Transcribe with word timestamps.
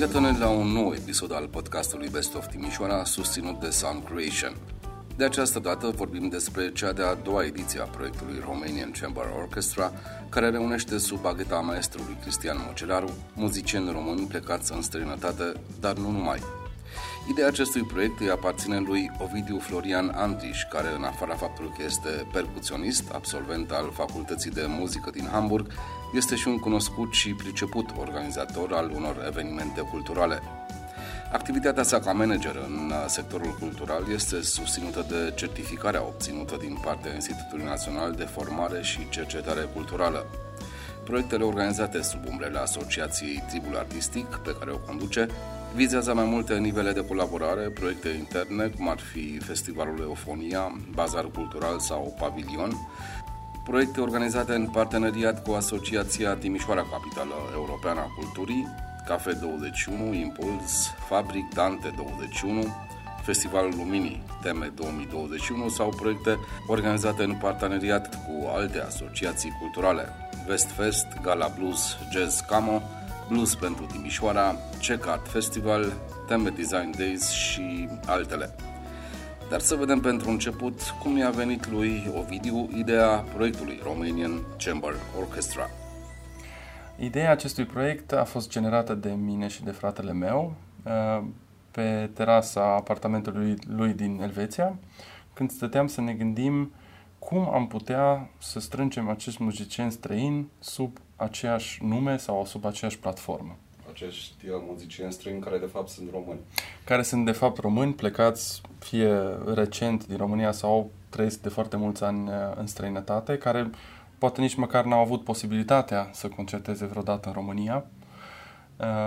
Iată-ne 0.00 0.38
la 0.38 0.48
un 0.48 0.66
nou 0.66 0.92
episod 0.94 1.32
al 1.32 1.48
podcastului 1.48 2.08
Best 2.08 2.34
of 2.34 2.46
Timișoara, 2.46 3.04
susținut 3.04 3.60
de 3.60 3.70
Sound 3.70 4.04
Creation. 4.04 4.56
De 5.16 5.24
această 5.24 5.58
dată 5.58 5.92
vorbim 5.96 6.28
despre 6.28 6.72
cea 6.72 6.92
de-a 6.92 7.14
doua 7.14 7.44
ediție 7.44 7.80
a 7.80 7.84
proiectului 7.84 8.42
Romanian 8.44 8.90
Chamber 9.00 9.24
Orchestra, 9.38 9.92
care 10.28 10.50
reunește 10.50 10.98
sub 10.98 11.20
bagheta 11.20 11.56
maestrului 11.56 12.16
Cristian 12.20 12.56
Mocelaru 12.66 13.10
muzicieni 13.34 13.90
români 13.92 14.26
plecați 14.26 14.72
în 14.72 14.82
străinătate, 14.82 15.52
dar 15.80 15.96
nu 15.96 16.10
numai. 16.10 16.59
Ideea 17.30 17.46
acestui 17.46 17.82
proiect 17.82 18.20
îi 18.20 18.30
aparține 18.30 18.78
lui 18.78 19.10
Ovidiu 19.18 19.58
Florian 19.58 20.12
Antiș, 20.14 20.62
care 20.62 20.88
în 20.96 21.02
afara 21.02 21.34
faptului 21.34 21.72
că 21.76 21.82
este 21.84 22.26
percuționist, 22.32 23.10
absolvent 23.12 23.70
al 23.70 23.90
Facultății 23.92 24.50
de 24.50 24.64
Muzică 24.68 25.10
din 25.10 25.28
Hamburg, 25.32 25.72
este 26.14 26.34
și 26.34 26.48
un 26.48 26.58
cunoscut 26.58 27.12
și 27.12 27.34
priceput 27.34 27.88
organizator 27.98 28.72
al 28.72 28.90
unor 28.94 29.24
evenimente 29.26 29.80
culturale. 29.80 30.42
Activitatea 31.32 31.82
sa 31.82 32.00
ca 32.00 32.12
manager 32.12 32.56
în 32.66 32.92
sectorul 33.06 33.56
cultural 33.60 34.04
este 34.12 34.42
susținută 34.42 35.06
de 35.08 35.32
certificarea 35.36 36.02
obținută 36.02 36.56
din 36.60 36.78
partea 36.84 37.14
Institutului 37.14 37.64
Național 37.64 38.12
de 38.12 38.24
Formare 38.24 38.82
și 38.82 39.08
Cercetare 39.08 39.68
Culturală. 39.74 40.26
Proiectele 41.04 41.44
organizate 41.44 42.02
sub 42.02 42.20
umbrele 42.28 42.58
Asociației 42.58 43.44
Tribul 43.48 43.76
Artistic, 43.76 44.26
pe 44.26 44.56
care 44.58 44.70
o 44.70 44.76
conduce, 44.76 45.28
vizează 45.74 46.14
mai 46.14 46.24
multe 46.24 46.58
nivele 46.58 46.92
de 46.92 47.06
colaborare, 47.06 47.68
proiecte 47.68 48.08
interne, 48.08 48.66
cum 48.66 48.88
ar 48.88 48.98
fi 48.98 49.38
Festivalul 49.38 49.98
Eofonia, 50.00 50.76
Bazar 50.94 51.24
Cultural 51.34 51.78
sau 51.78 52.14
Pavilion, 52.18 52.72
proiecte 53.64 54.00
organizate 54.00 54.54
în 54.54 54.66
parteneriat 54.66 55.42
cu 55.42 55.52
Asociația 55.52 56.34
Timișoara 56.34 56.86
Capitală 56.90 57.34
Europeană 57.54 58.00
a 58.00 58.12
Culturii, 58.18 58.66
Cafe 59.06 59.32
21, 59.32 60.14
Impuls, 60.14 60.94
Fabric 61.08 61.54
Dante 61.54 61.92
21, 61.96 62.64
Festivalul 63.22 63.72
Luminii, 63.76 64.22
Teme 64.42 64.72
2021 64.74 65.68
sau 65.68 65.88
proiecte 65.88 66.38
organizate 66.66 67.22
în 67.22 67.34
parteneriat 67.34 68.14
cu 68.14 68.48
alte 68.54 68.80
asociații 68.80 69.56
culturale, 69.60 70.08
Westfest, 70.48 71.06
Gala 71.22 71.52
Blues, 71.58 71.96
Jazz 72.12 72.40
Camo, 72.40 72.82
Blues 73.30 73.54
pentru 73.54 73.84
Timișoara, 73.84 74.56
Check 74.80 75.06
Art 75.06 75.28
Festival, 75.28 75.92
Teme 76.26 76.48
Design 76.48 76.94
Days 76.96 77.30
și 77.30 77.88
altele. 78.06 78.54
Dar 79.50 79.60
să 79.60 79.74
vedem 79.74 80.00
pentru 80.00 80.30
început 80.30 80.80
cum 81.02 81.16
i-a 81.16 81.30
venit 81.30 81.70
lui 81.70 82.12
Ovidiu 82.18 82.68
ideea 82.74 83.24
proiectului 83.34 83.80
Romanian 83.82 84.30
Chamber 84.64 84.94
Orchestra. 85.18 85.70
Ideea 86.98 87.30
acestui 87.30 87.64
proiect 87.64 88.12
a 88.12 88.24
fost 88.24 88.50
generată 88.50 88.94
de 88.94 89.10
mine 89.10 89.48
și 89.48 89.62
de 89.62 89.70
fratele 89.70 90.12
meu 90.12 90.54
uh, 90.84 91.24
pe 91.70 92.10
terasa 92.14 92.74
apartamentului 92.74 93.56
lui 93.66 93.92
din 93.92 94.20
Elveția, 94.22 94.74
când 95.32 95.50
stăteam 95.50 95.86
să 95.86 96.00
ne 96.00 96.12
gândim 96.12 96.72
cum 97.18 97.48
am 97.54 97.66
putea 97.66 98.30
să 98.38 98.60
strângem 98.60 99.08
acești 99.08 99.42
muzicieni 99.42 99.90
străini 99.90 100.48
sub 100.58 100.98
aceeași 101.20 101.84
nume 101.84 102.16
sau 102.16 102.46
sub 102.46 102.64
aceeași 102.64 102.98
platformă. 102.98 103.56
Acești 103.90 104.48
uh, 104.48 104.54
muzicieni 104.68 105.12
străini 105.12 105.40
care 105.40 105.58
de 105.58 105.66
fapt 105.66 105.88
sunt 105.88 106.10
români. 106.10 106.38
Care 106.84 107.02
sunt 107.02 107.24
de 107.24 107.32
fapt 107.32 107.58
români 107.58 107.92
plecați 107.92 108.60
fie 108.78 109.12
recent 109.54 110.06
din 110.06 110.16
România 110.16 110.52
sau 110.52 110.70
au 110.70 110.90
trăit 111.08 111.34
de 111.34 111.48
foarte 111.48 111.76
mulți 111.76 112.04
ani 112.04 112.28
uh, 112.28 112.34
în 112.56 112.66
străinătate, 112.66 113.38
care 113.38 113.70
poate 114.18 114.40
nici 114.40 114.54
măcar 114.54 114.84
n-au 114.84 115.00
avut 115.00 115.24
posibilitatea 115.24 116.10
să 116.12 116.28
concerteze 116.28 116.86
vreodată 116.86 117.28
în 117.28 117.34
România. 117.34 117.84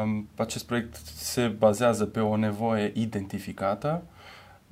Um, 0.03 0.28
acest 0.36 0.66
proiect 0.66 0.95
se 1.16 1.47
bazează 1.47 2.06
pe 2.06 2.19
o 2.19 2.36
nevoie 2.38 2.91
identificată, 2.95 4.03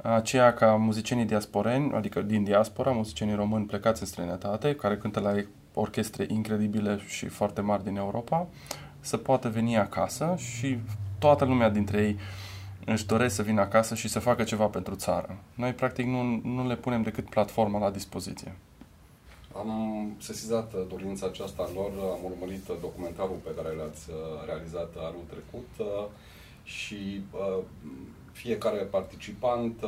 aceea 0.02 0.54
ca 0.54 0.76
muzicienii 0.76 1.26
diasporeni, 1.26 1.94
adică 1.94 2.22
din 2.22 2.44
diaspora, 2.44 2.92
muzicienii 2.92 3.36
români 3.36 3.66
plecați 3.66 4.02
în 4.02 4.08
străinătate, 4.08 4.76
care 4.76 4.98
cântă 4.98 5.20
la 5.20 5.34
orchestre 5.74 6.26
incredibile 6.28 7.00
și 7.08 7.28
foarte 7.28 7.62
mari 7.62 7.84
din 7.84 7.96
Europa, 7.96 8.48
să 9.00 9.18
poată 9.18 9.50
veni 9.50 9.78
acasă 9.78 10.36
și 10.38 10.78
toată 11.20 11.46
lumea 11.46 11.70
dintre 11.70 12.02
ei 12.04 12.18
își 12.86 13.06
doresc 13.06 13.36
să 13.36 13.42
vină 13.42 13.62
acasă 13.62 13.96
și 13.96 14.08
să 14.08 14.20
facă 14.20 14.44
ceva 14.44 14.66
pentru 14.66 14.96
țară. 14.96 15.38
Noi, 15.56 15.74
practic, 15.74 16.06
nu, 16.06 16.42
nu 16.44 16.68
le 16.68 16.76
punem 16.76 17.02
decât 17.02 17.30
platforma 17.30 17.80
la 17.80 17.92
dispoziție. 17.92 18.56
Am 19.56 19.72
sesizat 20.20 20.74
dorința 20.88 21.26
aceasta 21.26 21.70
lor, 21.74 21.92
am 22.02 22.20
urmărit 22.24 22.66
documentarul 22.82 23.40
pe 23.44 23.50
care 23.56 23.76
l-ați 23.76 24.10
uh, 24.10 24.16
realizat 24.46 24.94
anul 24.98 25.26
trecut 25.30 25.70
uh, 25.78 26.06
și 26.64 27.22
uh, 27.32 27.64
fiecare 28.32 28.78
participant 28.78 29.84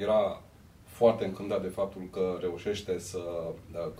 era 0.00 0.40
foarte 0.84 1.24
încântat 1.24 1.62
de 1.62 1.68
faptul 1.68 2.02
că 2.12 2.36
reușește 2.40 2.98
să 2.98 3.20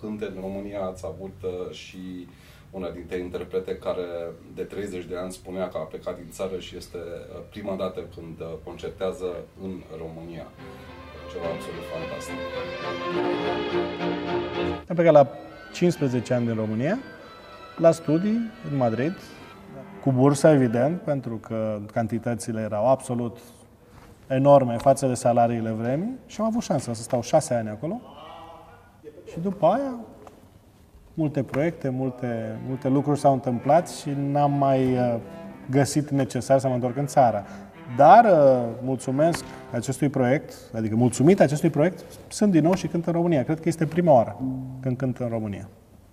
cânte 0.00 0.24
în 0.24 0.40
România. 0.40 0.84
Ați 0.84 1.06
avut 1.06 1.34
și 1.70 2.28
una 2.70 2.90
dintre 2.90 3.18
interprete 3.18 3.76
care 3.76 4.06
de 4.54 4.62
30 4.62 5.04
de 5.04 5.16
ani 5.16 5.32
spunea 5.32 5.68
că 5.68 5.76
a 5.76 5.80
plecat 5.80 6.16
din 6.16 6.30
țară 6.30 6.58
și 6.58 6.76
este 6.76 6.98
prima 7.50 7.74
dată 7.74 8.00
când 8.14 8.36
concertează 8.64 9.26
în 9.62 9.82
România 9.98 10.46
ceva 11.32 11.44
absolut 11.54 11.84
fantastic. 11.92 12.34
Am 14.88 14.94
plecat 14.94 15.12
la 15.12 15.28
15 15.72 16.34
ani 16.34 16.46
din 16.46 16.54
România, 16.54 16.98
la 17.76 17.90
studii 17.90 18.50
în 18.70 18.76
Madrid, 18.76 19.14
cu 20.02 20.12
bursa, 20.12 20.52
evident, 20.52 21.00
pentru 21.00 21.36
că 21.36 21.78
cantitățile 21.92 22.60
erau 22.60 22.90
absolut 22.90 23.38
enorme 24.26 24.76
față 24.76 25.06
de 25.06 25.14
salariile 25.14 25.70
vremii 25.70 26.18
și 26.26 26.40
am 26.40 26.46
avut 26.46 26.62
șansa 26.62 26.92
să 26.92 27.02
stau 27.02 27.22
șase 27.22 27.54
ani 27.54 27.68
acolo. 27.68 28.00
Și 29.30 29.40
după 29.40 29.66
aia, 29.66 29.94
multe 31.14 31.42
proiecte, 31.42 31.88
multe, 31.88 32.58
multe 32.66 32.88
lucruri 32.88 33.18
s-au 33.18 33.32
întâmplat 33.32 33.88
și 33.88 34.08
n-am 34.30 34.52
mai 34.52 34.92
uh, 34.92 35.14
găsit 35.70 36.10
necesar 36.10 36.58
să 36.58 36.68
mă 36.68 36.74
întorc 36.74 36.96
în 36.96 37.06
țară. 37.06 37.44
Dar 37.96 38.24
uh, 38.24 38.68
mulțumesc 38.84 39.44
acestui 39.72 40.08
proiect, 40.08 40.54
adică 40.76 40.96
mulțumit 40.96 41.40
acestui 41.40 41.70
proiect, 41.70 42.04
sunt 42.28 42.50
din 42.50 42.62
nou 42.62 42.74
și 42.74 42.86
cânt 42.86 43.06
în 43.06 43.12
România. 43.12 43.44
Cred 43.44 43.60
că 43.60 43.68
este 43.68 43.86
prima 43.86 44.12
oară 44.12 44.36
când 44.80 44.96
cânt 44.96 45.16
în 45.18 45.28
România. 45.28 45.68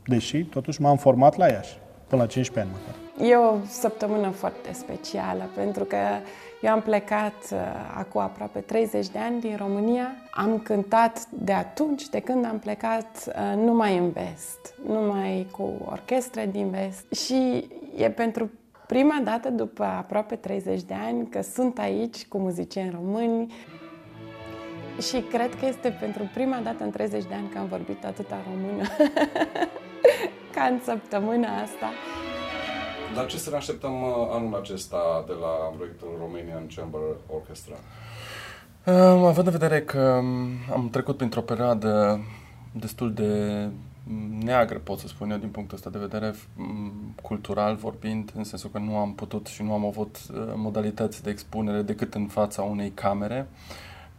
Deși, 0.05 0.43
totuși, 0.43 0.81
m-am 0.81 0.97
format 0.97 1.37
la 1.37 1.47
Iași, 1.47 1.77
până 2.09 2.21
la 2.21 2.27
15 2.27 2.59
ani 2.59 2.69
măcar. 2.71 3.27
E 3.29 3.35
o 3.35 3.57
săptămână 3.65 4.29
foarte 4.29 4.73
specială, 4.73 5.49
pentru 5.55 5.83
că 5.83 5.97
eu 6.61 6.71
am 6.71 6.81
plecat 6.81 7.35
uh, 7.51 7.59
acum 7.95 8.21
aproape 8.21 8.59
30 8.59 9.07
de 9.07 9.19
ani 9.19 9.39
din 9.39 9.55
România. 9.57 10.15
Am 10.31 10.59
cântat 10.59 11.25
de 11.29 11.53
atunci, 11.53 12.09
de 12.09 12.19
când 12.19 12.45
am 12.45 12.59
plecat, 12.59 13.25
uh, 13.27 13.57
numai 13.57 13.97
în 13.97 14.11
vest, 14.11 14.73
numai 14.87 15.47
cu 15.51 15.71
orchestre 15.85 16.49
din 16.51 16.69
vest. 16.69 17.11
Și 17.25 17.69
e 17.97 18.09
pentru 18.09 18.49
prima 18.87 19.21
dată 19.23 19.49
după 19.49 19.83
aproape 19.83 20.35
30 20.35 20.81
de 20.81 20.95
ani 21.05 21.27
că 21.27 21.41
sunt 21.41 21.79
aici 21.79 22.25
cu 22.25 22.37
muzicieni 22.37 22.89
români 22.89 23.53
și 25.01 25.21
cred 25.21 25.55
că 25.55 25.65
este 25.65 25.89
pentru 25.99 26.29
prima 26.33 26.59
dată 26.63 26.83
în 26.83 26.89
30 26.91 27.23
de 27.23 27.33
ani 27.33 27.49
că 27.49 27.57
am 27.57 27.67
vorbit 27.67 28.05
atâta 28.05 28.37
română 28.49 28.83
ca 30.53 30.63
în 30.63 30.79
săptămâna 30.83 31.61
asta. 31.61 31.89
La 33.15 33.25
ce 33.25 33.37
să 33.37 33.49
ne 33.49 33.55
așteptăm 33.55 34.01
uh, 34.01 34.09
anul 34.31 34.55
acesta 34.55 35.23
de 35.27 35.33
la 35.33 35.73
proiectul 35.75 36.07
Romanian 36.19 36.67
Chamber 36.75 37.01
Orchestra? 37.27 37.75
Um, 38.85 39.25
având 39.25 39.45
în 39.45 39.51
vedere 39.51 39.81
că 39.81 39.99
um, 39.99 40.49
am 40.73 40.89
trecut 40.91 41.17
printr-o 41.17 41.41
perioadă 41.41 42.19
destul 42.71 43.13
de 43.13 43.67
neagră, 44.43 44.77
pot 44.77 44.99
să 44.99 45.07
spun 45.07 45.31
eu, 45.31 45.37
din 45.37 45.49
punctul 45.49 45.77
ăsta 45.77 45.89
de 45.89 45.97
vedere, 45.97 46.33
cultural 47.21 47.75
vorbind, 47.75 48.31
în 48.35 48.43
sensul 48.43 48.69
că 48.69 48.77
nu 48.79 48.97
am 48.97 49.13
putut 49.13 49.47
și 49.47 49.63
nu 49.63 49.73
am 49.73 49.85
avut 49.85 50.17
uh, 50.33 50.53
modalități 50.55 51.23
de 51.23 51.29
expunere 51.29 51.81
decât 51.81 52.13
în 52.13 52.27
fața 52.27 52.61
unei 52.61 52.89
camere. 52.89 53.47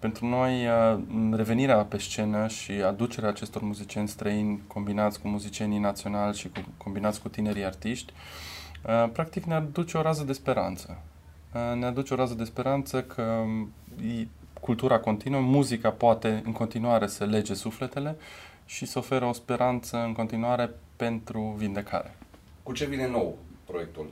Pentru 0.01 0.27
noi, 0.27 0.67
uh, 0.67 1.01
revenirea 1.33 1.77
pe 1.77 1.99
scenă 1.99 2.49
și 2.49 2.73
aducerea 2.73 3.29
acestor 3.29 3.63
muzicieni 3.63 4.09
străini 4.09 4.63
combinați 4.67 5.21
cu 5.21 5.29
muzicienii 5.29 5.79
naționali 5.79 6.37
și 6.37 6.49
cu, 6.49 6.65
combinați 6.77 7.21
cu 7.21 7.29
tinerii 7.29 7.65
artiști, 7.65 8.13
uh, 8.87 9.11
practic 9.13 9.45
ne 9.45 9.55
aduce 9.55 9.97
o 9.97 10.03
rază 10.03 10.25
de 10.25 10.33
speranță. 10.33 10.99
Ne 11.75 11.87
aduce 11.87 12.15
o 12.15 12.17
rază 12.17 12.35
de 12.35 12.45
speranță 12.45 13.03
că 13.03 13.23
um, 13.23 13.73
cultura 14.61 14.99
continuă, 14.99 15.41
muzica 15.41 15.91
poate 15.91 16.43
în 16.45 16.53
continuare 16.53 17.07
să 17.07 17.25
lege 17.25 17.55
sufletele 17.55 18.17
și 18.65 18.87
să 18.87 18.99
oferă 18.99 19.25
o 19.25 19.33
speranță 19.33 19.97
în 19.97 20.13
continuare 20.13 20.71
pentru 20.97 21.55
vindecare. 21.57 22.17
Cu 22.63 22.73
ce 22.73 22.85
vine 22.85 23.09
nou 23.09 23.39
proiectul? 23.65 24.07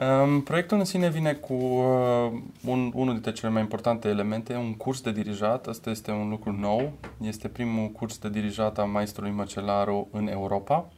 Um, 0.00 0.40
proiectul 0.40 0.78
în 0.78 0.84
sine 0.84 1.10
vine 1.10 1.32
cu 1.32 1.52
uh, 1.52 2.32
un, 2.66 2.90
unul 2.94 3.12
dintre 3.12 3.32
cele 3.32 3.52
mai 3.52 3.60
importante 3.60 4.08
elemente, 4.08 4.54
un 4.54 4.74
curs 4.74 5.00
de 5.00 5.12
dirijat. 5.12 5.66
Asta 5.66 5.90
este 5.90 6.10
un 6.10 6.28
lucru 6.28 6.52
nou. 6.52 6.92
Este 7.20 7.48
primul 7.48 7.88
curs 7.88 8.18
de 8.18 8.28
dirijat 8.28 8.78
a 8.78 8.84
maestrului 8.84 9.30
Măcelaru 9.30 10.08
în 10.12 10.28
Europa. 10.28 10.88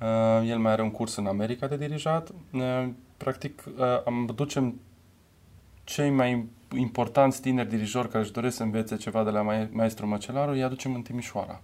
Uh, 0.00 0.48
el 0.48 0.58
mai 0.58 0.72
are 0.72 0.82
un 0.82 0.90
curs 0.90 1.16
în 1.16 1.26
America 1.26 1.66
de 1.66 1.76
dirijat. 1.76 2.30
Uh, 2.52 2.88
practic, 3.16 3.64
uh, 3.66 3.84
am 4.04 4.30
ducem 4.34 4.80
cei 5.84 6.10
mai 6.10 6.46
importanți 6.76 7.40
tineri 7.40 7.68
dirijori 7.68 8.08
care 8.08 8.22
își 8.22 8.32
doresc 8.32 8.56
să 8.56 8.62
învețe 8.62 8.96
ceva 8.96 9.24
de 9.24 9.30
la 9.30 9.68
maestru 9.70 10.06
Măcelaru, 10.06 10.50
îi 10.50 10.62
aducem 10.62 10.94
în 10.94 11.02
Timișoara. 11.02 11.60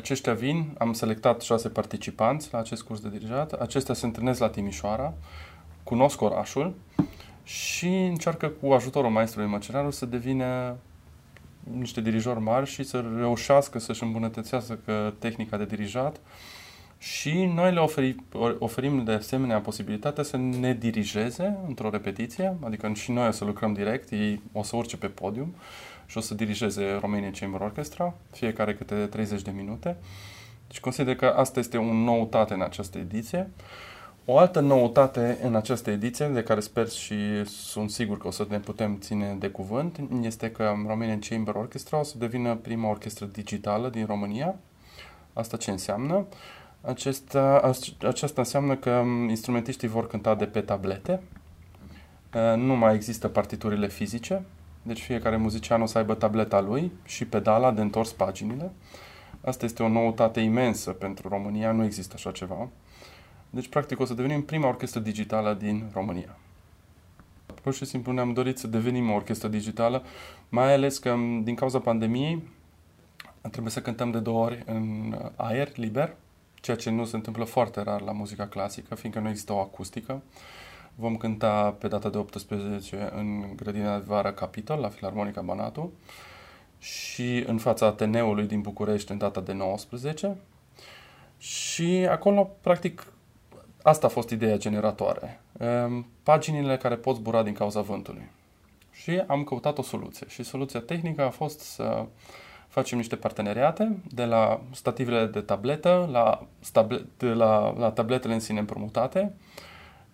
Aceștia 0.00 0.34
vin, 0.34 0.74
am 0.78 0.92
selectat 0.92 1.40
șase 1.40 1.68
participanți 1.68 2.48
la 2.52 2.58
acest 2.58 2.82
curs 2.82 3.00
de 3.00 3.08
dirijat, 3.08 3.52
acestea 3.52 3.94
se 3.94 4.06
întâlnesc 4.06 4.40
la 4.40 4.48
Timișoara, 4.48 5.14
cunosc 5.82 6.20
orașul 6.20 6.74
și 7.42 7.86
încearcă 7.86 8.48
cu 8.48 8.72
ajutorul 8.72 9.10
maestrului 9.10 9.48
Măcelaru 9.48 9.90
să 9.90 10.06
devină 10.06 10.76
niște 11.78 12.00
dirijori 12.00 12.40
mari 12.40 12.66
și 12.66 12.82
să 12.82 13.04
reușească 13.16 13.78
să-și 13.78 14.02
îmbunătățească 14.02 15.14
tehnica 15.18 15.56
de 15.56 15.64
dirijat. 15.64 16.20
Și 16.98 17.44
noi 17.44 17.72
le 17.72 17.80
oferi, 17.80 18.16
oferim 18.58 19.04
de 19.04 19.12
asemenea 19.12 19.60
posibilitatea 19.60 20.22
să 20.22 20.36
ne 20.36 20.74
dirigeze 20.74 21.58
într-o 21.66 21.90
repetiție, 21.90 22.56
adică 22.60 22.92
și 22.94 23.10
noi 23.10 23.28
o 23.28 23.30
să 23.30 23.44
lucrăm 23.44 23.72
direct, 23.72 24.10
ei 24.10 24.40
o 24.52 24.62
să 24.62 24.76
urce 24.76 24.96
pe 24.96 25.06
podium 25.06 25.54
și 26.10 26.18
o 26.18 26.20
să 26.20 26.34
dirigeze 26.34 26.98
Romania 27.00 27.30
Chamber 27.30 27.60
Orchestra, 27.60 28.14
fiecare 28.30 28.74
câte 28.74 28.94
30 28.94 29.42
de 29.42 29.50
minute. 29.50 29.96
Deci 30.66 30.80
consider 30.80 31.16
că 31.16 31.26
asta 31.26 31.58
este 31.58 31.76
o 31.76 31.92
noutate 31.92 32.54
în 32.54 32.62
această 32.62 32.98
ediție. 32.98 33.50
O 34.24 34.38
altă 34.38 34.60
noutate 34.60 35.38
în 35.42 35.54
această 35.54 35.90
ediție, 35.90 36.26
de 36.26 36.42
care 36.42 36.60
sper 36.60 36.88
și 36.88 37.44
sunt 37.44 37.90
sigur 37.90 38.18
că 38.18 38.26
o 38.26 38.30
să 38.30 38.46
ne 38.48 38.58
putem 38.58 38.98
ține 39.00 39.36
de 39.38 39.48
cuvânt, 39.48 40.00
este 40.22 40.50
că 40.50 40.74
Romanian 40.86 41.18
Chamber 41.18 41.54
Orchestra 41.54 41.98
o 41.98 42.02
să 42.02 42.18
devină 42.18 42.54
prima 42.54 42.88
orchestră 42.88 43.26
digitală 43.26 43.88
din 43.88 44.06
România. 44.06 44.54
Asta 45.32 45.56
ce 45.56 45.70
înseamnă? 45.70 46.26
Acesta, 46.80 47.72
aceasta 48.06 48.40
înseamnă 48.40 48.76
că 48.76 49.02
instrumentiștii 49.28 49.88
vor 49.88 50.06
cânta 50.06 50.34
de 50.34 50.44
pe 50.44 50.60
tablete, 50.60 51.20
nu 52.56 52.76
mai 52.76 52.94
există 52.94 53.28
partiturile 53.28 53.88
fizice, 53.88 54.42
deci 54.82 55.02
fiecare 55.02 55.36
muzician 55.36 55.82
o 55.82 55.86
să 55.86 55.98
aibă 55.98 56.14
tableta 56.14 56.60
lui 56.60 56.92
și 57.04 57.24
pedala 57.24 57.70
de 57.72 57.80
întors 57.80 58.12
paginile. 58.12 58.72
Asta 59.40 59.64
este 59.64 59.82
o 59.82 59.88
noutate 59.88 60.40
imensă 60.40 60.90
pentru 60.90 61.28
România, 61.28 61.72
nu 61.72 61.84
există 61.84 62.14
așa 62.16 62.30
ceva. 62.30 62.68
Deci, 63.50 63.68
practic, 63.68 64.00
o 64.00 64.04
să 64.04 64.14
devenim 64.14 64.42
prima 64.42 64.68
orchestră 64.68 65.00
digitală 65.00 65.54
din 65.54 65.90
România. 65.92 66.36
Pur 67.62 67.74
și 67.74 67.84
simplu 67.84 68.12
ne-am 68.12 68.32
dorit 68.32 68.58
să 68.58 68.66
devenim 68.66 69.10
o 69.10 69.14
orchestră 69.14 69.48
digitală, 69.48 70.02
mai 70.48 70.72
ales 70.72 70.98
că, 70.98 71.16
din 71.42 71.54
cauza 71.54 71.78
pandemiei, 71.78 72.42
trebuie 73.40 73.72
să 73.72 73.80
cântăm 73.80 74.10
de 74.10 74.18
două 74.18 74.44
ori 74.44 74.62
în 74.66 75.14
aer 75.36 75.76
liber, 75.76 76.16
ceea 76.54 76.76
ce 76.76 76.90
nu 76.90 77.04
se 77.04 77.16
întâmplă 77.16 77.44
foarte 77.44 77.82
rar 77.82 78.00
la 78.00 78.12
muzica 78.12 78.46
clasică, 78.46 78.94
fiindcă 78.94 79.20
nu 79.20 79.28
există 79.28 79.52
o 79.52 79.58
acustică. 79.58 80.22
Vom 80.94 81.16
cânta 81.16 81.76
pe 81.78 81.88
data 81.88 82.08
de 82.08 82.18
18 82.18 83.10
în 83.14 83.56
grădina 83.56 83.98
de 83.98 84.04
vară 84.06 84.32
Capitol, 84.32 84.78
la 84.78 84.88
Filarmonica 84.88 85.40
Banatu, 85.40 85.92
și 86.78 87.44
în 87.46 87.58
fața 87.58 87.86
Ateneului 87.86 88.46
din 88.46 88.60
București 88.60 89.10
în 89.10 89.18
data 89.18 89.40
de 89.40 89.52
19. 89.52 90.36
Și 91.38 92.06
acolo, 92.10 92.50
practic, 92.60 93.12
asta 93.82 94.06
a 94.06 94.10
fost 94.10 94.30
ideea 94.30 94.56
generatoare. 94.56 95.40
Ehm, 95.58 96.06
paginile 96.22 96.76
care 96.76 96.96
pot 96.96 97.16
zbura 97.16 97.42
din 97.42 97.54
cauza 97.54 97.80
vântului. 97.80 98.28
Și 98.92 99.22
am 99.26 99.44
căutat 99.44 99.78
o 99.78 99.82
soluție. 99.82 100.26
Și 100.28 100.42
soluția 100.42 100.80
tehnică 100.80 101.22
a 101.22 101.30
fost 101.30 101.60
să 101.60 102.06
facem 102.68 102.98
niște 102.98 103.16
parteneriate 103.16 103.98
de 104.10 104.24
la 104.24 104.60
stativele 104.70 105.26
de 105.26 105.40
tabletă 105.40 106.08
la, 106.12 106.46
stable, 106.60 107.06
de 107.16 107.26
la, 107.26 107.74
la 107.78 107.90
tabletele 107.90 108.34
în 108.34 108.40
sine 108.40 108.58
împrumutate 108.58 109.34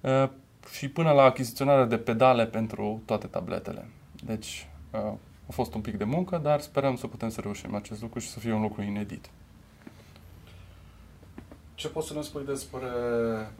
uh, 0.01 0.29
și 0.73 0.89
până 0.89 1.13
la 1.13 1.23
achiziționarea 1.23 1.85
de 1.85 1.99
pedale 1.99 2.47
pentru 2.47 3.03
toate 3.05 3.27
tabletele. 3.27 3.89
Deci 4.25 4.69
uh, 4.93 5.01
a 5.49 5.53
fost 5.53 5.75
un 5.75 5.81
pic 5.81 5.97
de 5.97 6.05
muncă, 6.05 6.39
dar 6.43 6.61
sperăm 6.61 6.97
să 6.97 7.07
putem 7.07 7.29
să 7.29 7.41
reușim 7.41 7.75
acest 7.75 8.03
lucru 8.03 8.19
și 8.19 8.29
să 8.29 8.39
fie 8.39 8.53
un 8.53 8.61
lucru 8.61 8.83
inedit. 8.83 9.31
Ce 11.75 11.89
poți 11.89 12.07
să 12.07 12.15
ne 12.15 12.21
spui 12.21 12.45
despre 12.45 12.89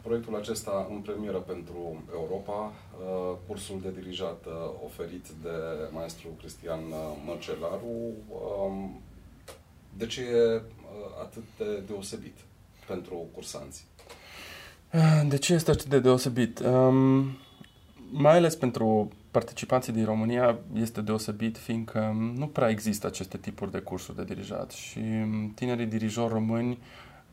proiectul 0.01 0.35
acesta 0.35 0.87
în 0.89 0.99
premieră 0.99 1.37
pentru 1.37 2.03
Europa, 2.13 2.73
uh, 2.73 3.35
cursul 3.47 3.81
de 3.81 3.91
dirijat 3.91 4.45
uh, 4.45 4.53
oferit 4.85 5.27
de 5.41 5.49
maestru 5.91 6.27
Cristian 6.37 6.79
uh, 6.79 6.97
Mărcelaru? 7.25 8.13
Um, 8.29 9.01
de 9.97 10.05
ce 10.05 10.21
e 10.21 10.61
atât 11.21 11.43
de 11.57 11.79
deosebit 11.87 12.37
pentru 12.87 13.25
cursanți? 13.33 13.85
De 15.27 15.37
ce 15.37 15.53
este 15.53 15.71
atât 15.71 15.85
de 15.85 15.99
deosebit? 15.99 16.59
Um, 16.59 17.25
mai 18.11 18.35
ales 18.35 18.55
pentru 18.55 19.11
participanții 19.31 19.93
din 19.93 20.05
România 20.05 20.57
este 20.73 21.01
deosebit, 21.01 21.57
fiindcă 21.57 22.15
nu 22.37 22.47
prea 22.47 22.69
există 22.69 23.07
aceste 23.07 23.37
tipuri 23.37 23.71
de 23.71 23.77
cursuri 23.77 24.17
de 24.17 24.23
dirijat 24.23 24.71
și 24.71 24.99
tinerii 25.55 25.85
dirijori 25.85 26.33
români 26.33 26.77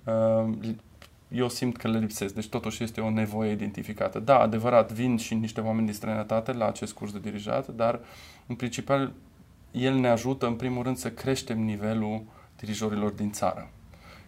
Ehm, 0.04 0.80
eu 1.28 1.48
simt 1.48 1.76
că 1.76 1.88
le 1.88 1.98
lipsesc. 1.98 2.34
Deci 2.34 2.48
totuși 2.48 2.82
este 2.82 3.00
o 3.00 3.10
nevoie 3.10 3.50
identificată. 3.50 4.18
Da, 4.18 4.38
adevărat, 4.38 4.92
vin 4.92 5.16
și 5.16 5.34
niște 5.34 5.60
oameni 5.60 5.84
din 5.84 5.94
străinătate 5.94 6.52
la 6.52 6.66
acest 6.66 6.92
curs 6.92 7.12
de 7.12 7.18
dirijat, 7.18 7.68
dar 7.68 8.00
în 8.46 8.54
principal 8.54 9.12
el 9.70 9.94
ne 9.94 10.08
ajută 10.08 10.46
în 10.46 10.54
primul 10.54 10.82
rând 10.82 10.96
să 10.96 11.10
creștem 11.10 11.60
nivelul 11.60 12.22
dirijorilor 12.56 13.10
din 13.10 13.32
țară 13.32 13.68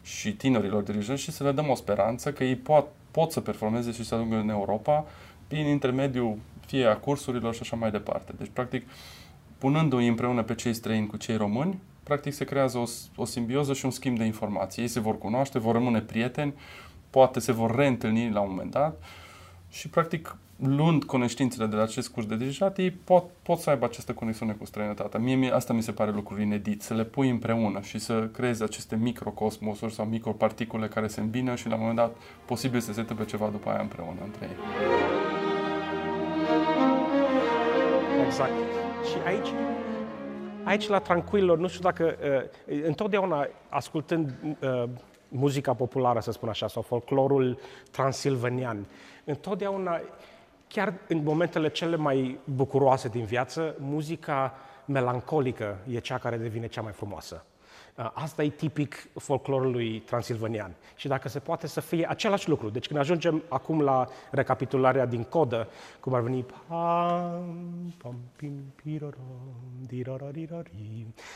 și 0.03 0.33
tinerilor 0.33 0.83
dirijori 0.83 1.21
și 1.21 1.31
să 1.31 1.45
le 1.45 1.53
dăm 1.53 1.69
o 1.69 1.75
speranță 1.75 2.33
că 2.33 2.45
ei 2.45 2.57
pot, 2.57 2.87
pot 3.17 3.33
să 3.33 3.41
performeze 3.41 3.93
și 3.93 4.05
să 4.05 4.15
ajungă 4.15 4.37
în 4.37 4.49
Europa 4.49 5.05
prin 5.47 5.67
intermediul 5.67 6.39
fie 6.67 6.87
a 6.87 6.97
cursurilor 6.97 7.55
și 7.55 7.61
așa 7.63 7.77
mai 7.77 7.91
departe. 7.91 8.33
Deci, 8.39 8.51
practic, 8.53 8.89
punându-i 9.59 10.07
împreună 10.07 10.43
pe 10.43 10.55
cei 10.55 10.75
străini 10.75 11.07
cu 11.07 11.17
cei 11.17 11.37
români, 11.37 11.79
practic 12.03 12.33
se 12.33 12.45
creează 12.45 12.79
o, 12.79 12.85
o 13.17 13.25
simbioză 13.25 13.73
și 13.73 13.85
un 13.85 13.91
schimb 13.91 14.19
de 14.19 14.25
informații. 14.25 14.83
Ei 14.83 14.89
se 14.89 15.01
vor 15.01 15.19
cunoaște, 15.19 15.59
vor 15.59 15.75
rămâne 15.75 16.01
prieteni, 16.01 16.55
poate 17.11 17.41
se 17.41 17.53
vor 17.53 17.75
reîntâlni 17.75 18.31
la 18.31 18.41
un 18.41 18.49
moment 18.51 18.71
dat 18.71 19.03
și 19.69 19.89
practic 19.89 20.37
luând 20.57 21.05
cunoștințele 21.05 21.67
de 21.67 21.77
la 21.77 21.83
acest 21.83 22.09
curs 22.09 22.27
de 22.27 22.37
dirijat, 22.37 22.79
ei 22.79 22.91
pot, 22.91 23.25
pot 23.43 23.59
să 23.59 23.71
aibă 23.71 23.85
această 23.85 24.13
conexiune 24.13 24.53
cu 24.53 24.65
străinătatea. 24.65 25.21
Mie, 25.21 25.35
mie 25.35 25.51
asta 25.51 25.73
mi 25.73 25.83
se 25.83 25.93
pare 25.93 26.11
lucrul 26.11 26.41
inedit, 26.41 26.83
să 26.83 26.95
le 26.95 27.05
pui 27.05 27.29
împreună 27.29 27.81
și 27.81 27.99
să 27.99 28.29
creezi 28.33 28.63
aceste 28.63 28.97
microcosmosuri 28.97 29.95
sau 29.95 30.05
microparticule 30.05 30.89
care 30.89 31.07
se 31.07 31.21
îmbină 31.21 31.55
și 31.55 31.69
la 31.69 31.75
un 31.75 31.81
moment 31.81 31.99
dat 31.99 32.17
posibil 32.45 32.81
să 32.81 32.93
se 32.93 33.01
întâmple 33.01 33.25
ceva 33.25 33.49
după 33.49 33.69
aia 33.71 33.81
împreună 33.81 34.21
între 34.25 34.47
ei. 34.47 34.57
Exact. 38.27 38.53
Și 39.05 39.17
aici 39.27 39.49
aici 40.67 40.89
la 40.89 40.99
Tranquillo, 40.99 41.57
nu 41.57 41.69
știu 41.69 41.81
dacă 41.81 42.17
uh, 42.69 42.83
întotdeauna 42.83 43.49
ascultând 43.69 44.35
uh, 44.61 44.85
muzica 45.29 45.75
populară, 45.75 46.21
să 46.21 46.33
spun 46.33 46.49
așa, 46.49 46.69
sau 46.69 46.83
folclorul 46.83 47.59
transilvanian, 47.91 48.87
întotdeauna, 49.25 50.01
chiar 50.69 50.95
în 51.09 51.23
momentele 51.23 51.69
cele 51.69 51.97
mai 51.97 52.39
bucuroase 52.45 53.09
din 53.09 53.25
viață, 53.25 53.75
muzica 53.79 54.55
melancolică 54.85 55.79
e 55.91 55.99
cea 55.99 56.19
care 56.19 56.37
devine 56.37 56.67
cea 56.67 56.83
mai 56.83 56.93
frumoasă. 56.93 57.45
Uh, 57.97 58.11
asta 58.13 58.43
e 58.43 58.49
tipic 58.49 59.09
folclorului 59.15 60.01
transilvanian. 60.01 60.75
Și 60.97 61.09
dacă 61.09 61.29
se 61.29 61.39
poate 61.39 61.67
să 61.67 61.81
fie 61.81 62.09
același 62.09 62.49
lucru. 62.49 62.69
Deci 62.69 62.87
când 62.87 62.99
ajungem 62.99 63.43
acum 63.49 63.81
la 63.81 64.07
recapitularea 64.31 65.07
din 65.07 65.23
codă, 65.23 65.69
cum 66.01 66.15
ar 66.15 66.21
veni 66.21 66.47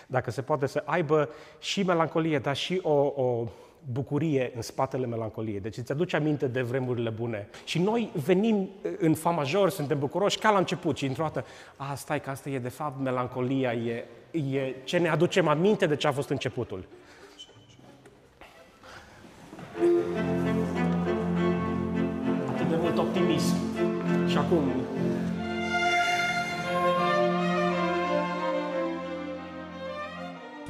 dacă 0.06 0.30
se 0.30 0.42
poate 0.42 0.66
să 0.66 0.82
aibă 0.84 1.28
și 1.58 1.82
melancolie, 1.82 2.38
dar 2.38 2.56
și 2.56 2.80
o, 2.82 3.12
o 3.22 3.46
bucurie 3.92 4.52
în 4.54 4.62
spatele 4.62 5.06
melancoliei. 5.06 5.60
Deci 5.60 5.76
îți 5.76 5.92
aduce 5.92 6.16
aminte 6.16 6.46
de 6.46 6.62
vremurile 6.62 7.10
bune. 7.10 7.48
Și 7.64 7.78
noi 7.78 8.10
venim 8.24 8.68
în 8.98 9.14
fa 9.14 9.30
major, 9.30 9.70
suntem 9.70 9.98
bucuroși 9.98 10.38
ca 10.38 10.50
la 10.50 10.58
început 10.58 10.96
și 10.96 11.06
într-o 11.06 11.22
dată, 11.22 11.44
a, 11.76 11.94
stai 11.94 12.20
că 12.20 12.30
asta 12.30 12.48
e 12.48 12.58
de 12.58 12.68
fapt 12.68 13.00
melancolia, 13.00 13.72
e, 13.72 14.04
e 14.30 14.74
ce 14.84 14.98
ne 14.98 15.08
aducem 15.08 15.48
aminte 15.48 15.86
de 15.86 15.96
ce 15.96 16.06
a 16.06 16.12
fost 16.12 16.28
începutul. 16.28 16.84
Atât 22.48 22.68
de 22.68 22.76
mult 22.80 22.98
optimism. 22.98 23.56
Și 24.28 24.36
acum, 24.36 24.62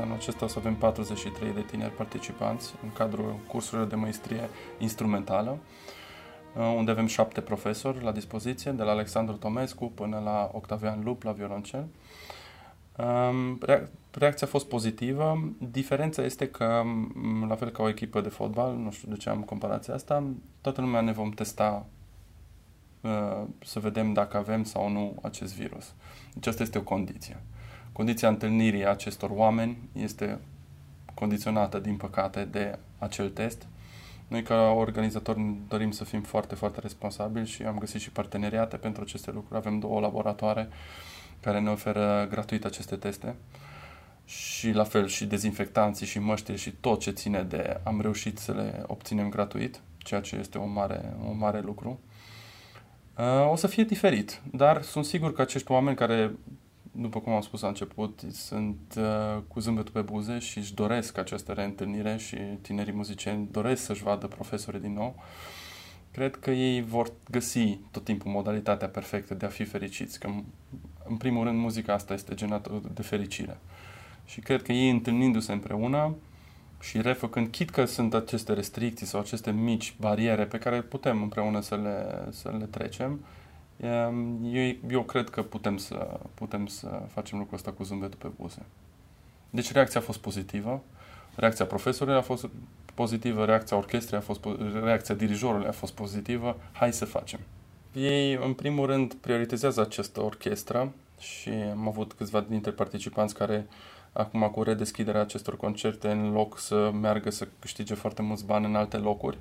Anul 0.00 0.14
acesta 0.14 0.45
o 0.45 0.49
să 0.49 0.59
avem 0.59 0.75
43 0.75 1.52
de 1.52 1.61
tineri 1.61 1.92
participanți 1.92 2.75
în 2.83 2.92
cadrul 2.92 3.38
cursurilor 3.47 3.88
de 3.88 3.95
maestrie 3.95 4.49
instrumentală, 4.78 5.59
uh, 6.57 6.75
unde 6.76 6.90
avem 6.90 7.07
șapte 7.07 7.40
profesori 7.40 8.02
la 8.02 8.12
dispoziție, 8.12 8.71
de 8.71 8.83
la 8.83 8.90
Alexandru 8.90 9.37
Tomescu 9.37 9.92
până 9.95 10.21
la 10.25 10.50
Octavian 10.52 11.00
Lup 11.04 11.23
la 11.23 11.33
violoncel. 11.33 11.87
Um, 12.97 13.59
reacția 14.11 14.47
a 14.47 14.50
fost 14.50 14.69
pozitivă. 14.69 15.52
Diferența 15.59 16.23
este 16.23 16.49
că, 16.49 16.83
mm, 16.85 17.49
la 17.49 17.54
fel 17.54 17.71
ca 17.71 17.83
o 17.83 17.88
echipă 17.88 18.21
de 18.21 18.28
fotbal, 18.28 18.76
nu 18.76 18.90
știu 18.90 19.09
de 19.09 19.16
ce 19.16 19.30
am 19.30 19.42
comparația 19.42 19.95
asta, 19.95 20.25
toată 20.61 20.80
lumea 20.80 21.00
ne 21.00 21.12
vom 21.12 21.30
testa 21.30 21.87
uh, 23.00 23.42
să 23.64 23.78
vedem 23.78 24.12
dacă 24.12 24.37
avem 24.37 24.64
sau 24.64 24.88
nu 24.88 25.19
acest 25.23 25.54
virus. 25.54 25.95
Deci 26.35 26.47
asta 26.47 26.62
este 26.62 26.78
o 26.78 26.83
condiție. 26.83 27.42
Condiția 27.93 28.29
întâlnirii 28.29 28.87
acestor 28.87 29.31
oameni 29.33 29.79
este 29.93 30.39
condiționată, 31.15 31.79
din 31.79 31.97
păcate, 31.97 32.45
de 32.45 32.79
acel 32.99 33.29
test. 33.29 33.67
Noi, 34.29 34.43
ca 34.43 34.71
organizatori, 34.71 35.55
dorim 35.69 35.91
să 35.91 36.05
fim 36.05 36.23
foarte, 36.23 36.55
foarte 36.55 36.81
responsabili 36.81 37.47
și 37.47 37.63
am 37.63 37.79
găsit 37.79 38.01
și 38.01 38.11
parteneriate 38.11 38.77
pentru 38.77 39.03
aceste 39.03 39.31
lucruri. 39.31 39.59
Avem 39.59 39.79
două 39.79 40.01
laboratoare 40.01 40.69
care 41.41 41.61
ne 41.61 41.71
oferă 41.71 42.27
gratuit 42.31 42.65
aceste 42.65 42.97
teste 42.97 43.35
și 44.25 44.71
la 44.71 44.85
fel 44.85 45.07
și 45.07 45.27
dezinfectanții 45.27 46.07
și 46.07 46.19
măștile 46.19 46.57
și 46.57 46.71
tot 46.71 47.01
ce 47.01 47.11
ține 47.11 47.43
de 47.43 47.81
am 47.83 48.01
reușit 48.01 48.39
să 48.39 48.53
le 48.53 48.83
obținem 48.87 49.29
gratuit, 49.29 49.81
ceea 49.99 50.21
ce 50.21 50.37
este 50.37 50.59
un 50.59 50.73
mare, 50.73 51.15
un 51.29 51.39
mare 51.39 51.61
lucru. 51.61 52.01
Uh, 53.19 53.51
o 53.51 53.57
să 53.57 53.67
fie 53.67 53.85
diferit, 53.85 54.41
dar 54.53 54.83
sunt 54.83 55.05
sigur 55.05 55.33
că 55.33 55.43
acești 55.43 55.71
oameni 55.71 55.97
care, 55.97 56.33
după 56.93 57.21
cum 57.21 57.33
am 57.33 57.41
spus 57.41 57.61
la 57.61 57.69
început, 57.69 58.21
sunt 58.31 58.95
uh, 58.97 59.43
cu 59.49 59.61
zâmbetul 59.61 59.93
pe 59.93 60.01
buze 60.01 60.39
și 60.39 60.59
își 60.59 60.75
doresc 60.75 61.19
această 61.19 61.53
reîntâlnire 61.53 62.17
și 62.17 62.37
tinerii 62.37 62.93
muzicieni 62.93 63.49
doresc 63.51 63.83
să-și 63.85 64.03
vadă 64.03 64.27
profesorii 64.27 64.81
din 64.81 64.93
nou, 64.93 65.15
cred 66.11 66.37
că 66.37 66.51
ei 66.51 66.83
vor 66.83 67.13
găsi 67.31 67.79
tot 67.91 68.05
timpul 68.05 68.31
modalitatea 68.31 68.89
perfectă 68.89 69.35
de 69.35 69.47
a 69.47 69.49
fi 69.49 69.65
fericiți, 69.65 70.19
că 70.19 70.31
în 71.09 71.17
primul 71.17 71.45
rând 71.45 71.59
muzica 71.59 71.93
asta 71.93 72.15
este 72.15 72.35
generată 72.35 72.83
de 72.95 73.03
fericire. 73.03 73.59
Și 74.25 74.41
cred 74.41 74.63
că 74.63 74.73
ei 74.73 74.91
întâlnindu-se 74.91 75.53
împreună 75.53 76.15
și 76.81 77.01
refăcând, 77.01 77.49
chit 77.49 77.71
că 77.71 77.85
sunt 77.85 78.15
aceste 78.15 78.53
restricții 78.53 79.07
sau 79.07 79.21
aceste 79.21 79.51
mici 79.51 79.95
bariere 80.01 80.45
pe 80.45 80.59
care 80.59 80.81
putem 80.81 81.23
împreună 81.23 81.61
să 81.61 81.77
le, 81.77 82.27
să 82.33 82.55
le 82.59 82.65
trecem, 82.65 83.21
eu, 84.43 84.77
eu 84.91 85.03
cred 85.03 85.29
că 85.29 85.43
putem 85.43 85.77
să, 85.77 86.21
putem 86.35 86.67
să 86.67 87.03
facem 87.13 87.39
lucrul 87.39 87.57
ăsta 87.57 87.73
cu 87.73 87.83
zâmbetul 87.83 88.19
pe 88.19 88.29
buze. 88.37 88.63
Deci 89.51 89.73
reacția 89.73 90.01
a 90.01 90.03
fost 90.03 90.19
pozitivă, 90.19 90.83
reacția 91.37 91.65
profesorului 91.65 92.19
a 92.19 92.23
fost 92.23 92.49
pozitivă, 92.95 93.45
reacția 93.45 93.77
orchestrei 93.77 94.19
a 94.19 94.23
fost 94.23 94.47
reacția 94.83 95.15
dirijorului 95.15 95.67
a 95.67 95.73
fost 95.73 95.93
pozitivă, 95.93 96.57
hai 96.73 96.93
să 96.93 97.05
facem. 97.05 97.41
Ei, 97.93 98.35
în 98.35 98.53
primul 98.53 98.87
rând, 98.87 99.15
prioritizează 99.15 99.81
această 99.81 100.23
orchestră 100.23 100.93
și 101.19 101.49
am 101.49 101.89
avut 101.89 102.13
câțiva 102.13 102.41
dintre 102.41 102.71
participanți 102.71 103.35
care 103.35 103.67
acum 104.13 104.49
cu 104.49 104.63
redeschiderea 104.63 105.21
acestor 105.21 105.57
concerte, 105.57 106.11
în 106.11 106.33
loc 106.33 106.59
să 106.59 106.91
meargă 107.01 107.31
să 107.31 107.49
câștige 107.59 107.95
foarte 107.95 108.23
mulți 108.23 108.45
bani 108.47 108.65
în 108.65 108.75
alte 108.75 108.97
locuri, 108.97 109.39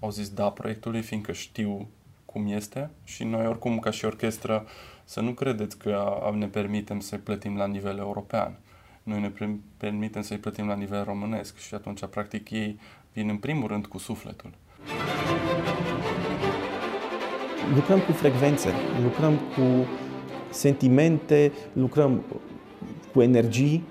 au 0.00 0.10
zis 0.10 0.28
da 0.28 0.50
proiectului, 0.50 1.02
fiindcă 1.02 1.32
știu 1.32 1.88
cum 2.32 2.46
este 2.46 2.90
și 3.04 3.24
noi 3.24 3.46
oricum 3.46 3.78
ca 3.78 3.90
și 3.90 4.04
orchestră 4.04 4.66
să 5.04 5.20
nu 5.20 5.30
credeți 5.30 5.78
că 5.78 6.32
ne 6.34 6.46
permitem 6.46 7.00
să-i 7.00 7.18
plătim 7.18 7.56
la 7.56 7.66
nivel 7.66 7.98
european. 7.98 8.58
Noi 9.02 9.20
ne 9.20 9.32
permitem 9.76 10.22
să-i 10.22 10.38
plătim 10.38 10.66
la 10.66 10.74
nivel 10.74 11.04
românesc 11.04 11.58
și 11.58 11.74
atunci 11.74 12.06
practic 12.10 12.50
ei 12.50 12.78
vin 13.12 13.28
în 13.28 13.36
primul 13.36 13.68
rând 13.68 13.86
cu 13.86 13.98
sufletul. 13.98 14.50
Lucrăm 17.74 18.00
cu 18.00 18.12
frecvențe, 18.12 18.68
lucrăm 19.02 19.34
cu 19.34 19.86
sentimente, 20.50 21.52
lucrăm 21.72 22.22
cu 23.12 23.22
energii 23.22 23.84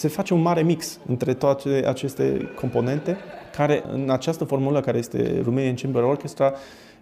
se 0.00 0.08
face 0.08 0.34
un 0.34 0.40
mare 0.40 0.62
mix 0.62 0.98
între 1.06 1.34
toate 1.34 1.84
aceste 1.86 2.52
componente, 2.54 3.16
care 3.56 3.82
în 3.92 4.10
această 4.10 4.44
formulă 4.44 4.80
care 4.80 4.98
este 4.98 5.40
Romanian 5.44 5.74
Chamber 5.74 6.02
Orchestra 6.02 6.52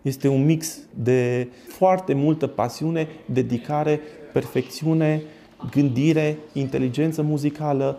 este 0.02 0.28
un 0.28 0.45
mix 0.45 0.78
de 0.95 1.49
foarte 1.69 2.14
multă 2.14 2.47
pasiune, 2.47 3.09
dedicare, 3.25 4.00
perfecțiune, 4.33 5.23
gândire, 5.71 6.38
inteligență 6.52 7.23
muzicală. 7.23 7.99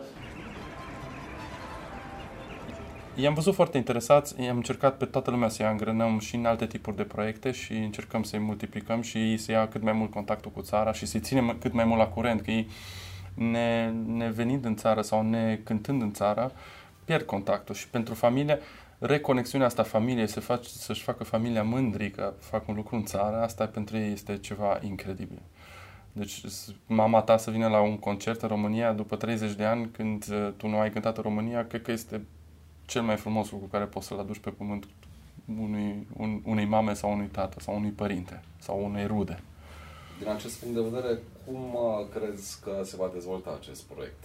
I-am 3.15 3.34
văzut 3.34 3.53
foarte 3.53 3.77
interesați, 3.77 4.41
i-am 4.41 4.56
încercat 4.56 4.98
pe 4.98 5.06
toată 5.06 5.32
lumea 5.32 5.50
să-i 5.50 5.65
angrenăm 5.65 6.20
și 6.20 6.36
în 6.36 6.46
alte 6.46 6.65
tipuri 6.65 6.96
de 6.96 7.03
proiecte 7.03 7.51
și 7.51 7.74
încercăm 7.74 8.24
să-i 8.24 8.39
multiplicăm 8.39 9.01
și 9.01 9.18
ei 9.18 9.38
să 9.38 9.51
ia 9.51 9.68
cât 9.68 9.82
mai 9.82 9.94
mult 9.94 10.12
contactul 10.12 10.51
cu 10.51 10.62
țara 10.62 10.94
și 10.94 11.06
să-i 11.06 11.20
ținem 11.20 11.58
cât 11.60 11.74
mai 11.74 11.86
mult 11.86 12.00
la 12.00 12.08
curent, 12.08 12.41
că 12.41 12.51
ei 12.51 12.68
ne, 13.34 13.94
ne 14.06 14.29
venind 14.29 14.65
în 14.65 14.75
țară 14.75 15.01
sau 15.01 15.29
ne 15.29 15.60
cântând 15.63 16.01
în 16.01 16.12
țară, 16.12 16.51
pierd 17.06 17.25
contactul 17.25 17.75
și 17.75 17.89
pentru 17.89 18.13
familie, 18.13 18.60
reconexiunea 19.00 19.68
asta 19.68 19.84
familiei, 19.84 20.27
să 20.27 20.39
faci, 20.39 20.65
să-și 20.65 21.01
facă 21.01 21.24
familia 21.24 21.63
mândri 21.63 22.12
că 22.12 22.34
fac 22.39 22.68
un 22.68 22.75
lucru 22.75 22.96
în 22.96 23.06
țară, 23.06 23.41
asta 23.41 23.65
pentru 23.68 23.98
ei 23.98 24.12
este 24.12 24.38
ceva 24.38 24.79
incredibil. 24.82 25.41
Deci 26.12 26.41
mama 26.86 27.22
ta 27.22 27.38
să 27.38 27.51
vină 27.51 27.68
la 27.68 27.82
un 27.82 27.98
concert 27.98 28.41
în 28.41 28.48
România 28.48 28.94
după 28.94 29.15
30 29.15 29.51
de 29.51 29.63
ani 29.63 29.89
când 29.91 30.25
uh, 30.32 30.50
tu 30.58 30.68
nu 30.68 30.79
ai 30.79 30.91
cântat 30.91 31.18
în 31.18 31.24
România, 31.24 31.68
cred 31.68 31.82
că 31.82 31.91
este 31.91 32.25
cel 32.86 33.01
mai 33.01 33.18
frumos 33.18 33.51
lucru 33.51 33.68
care 33.68 33.86
poți 33.86 34.08
să-l 34.08 34.20
aduci 34.20 34.39
pe 34.39 34.50
pământ 34.50 34.88
unui, 35.60 36.08
un, 36.18 36.41
unei 36.46 36.65
mame 36.65 36.94
sau 36.94 37.12
unui 37.12 37.27
tată 37.27 37.60
sau 37.60 37.75
unui 37.75 37.89
părinte 37.89 38.44
sau 38.58 38.86
unei 38.86 39.08
rude. 39.08 39.44
Din 40.20 40.27
acest 40.27 40.60
punct 40.60 40.75
de 40.75 40.82
vedere, 40.82 41.20
cum 41.46 41.74
uh, 41.74 42.08
crezi 42.13 42.60
că 42.63 42.82
se 42.84 42.96
va 42.96 43.10
dezvolta 43.13 43.58
acest 43.60 43.82
proiect? 43.82 44.24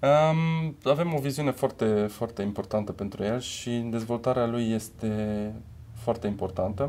Um, 0.00 0.76
avem 0.84 1.14
o 1.14 1.18
viziune 1.18 1.50
foarte, 1.50 2.06
foarte 2.06 2.42
importantă 2.42 2.92
pentru 2.92 3.22
el 3.22 3.40
și 3.40 3.70
dezvoltarea 3.70 4.46
lui 4.46 4.70
este 4.70 5.52
foarte 5.94 6.26
importantă. 6.26 6.82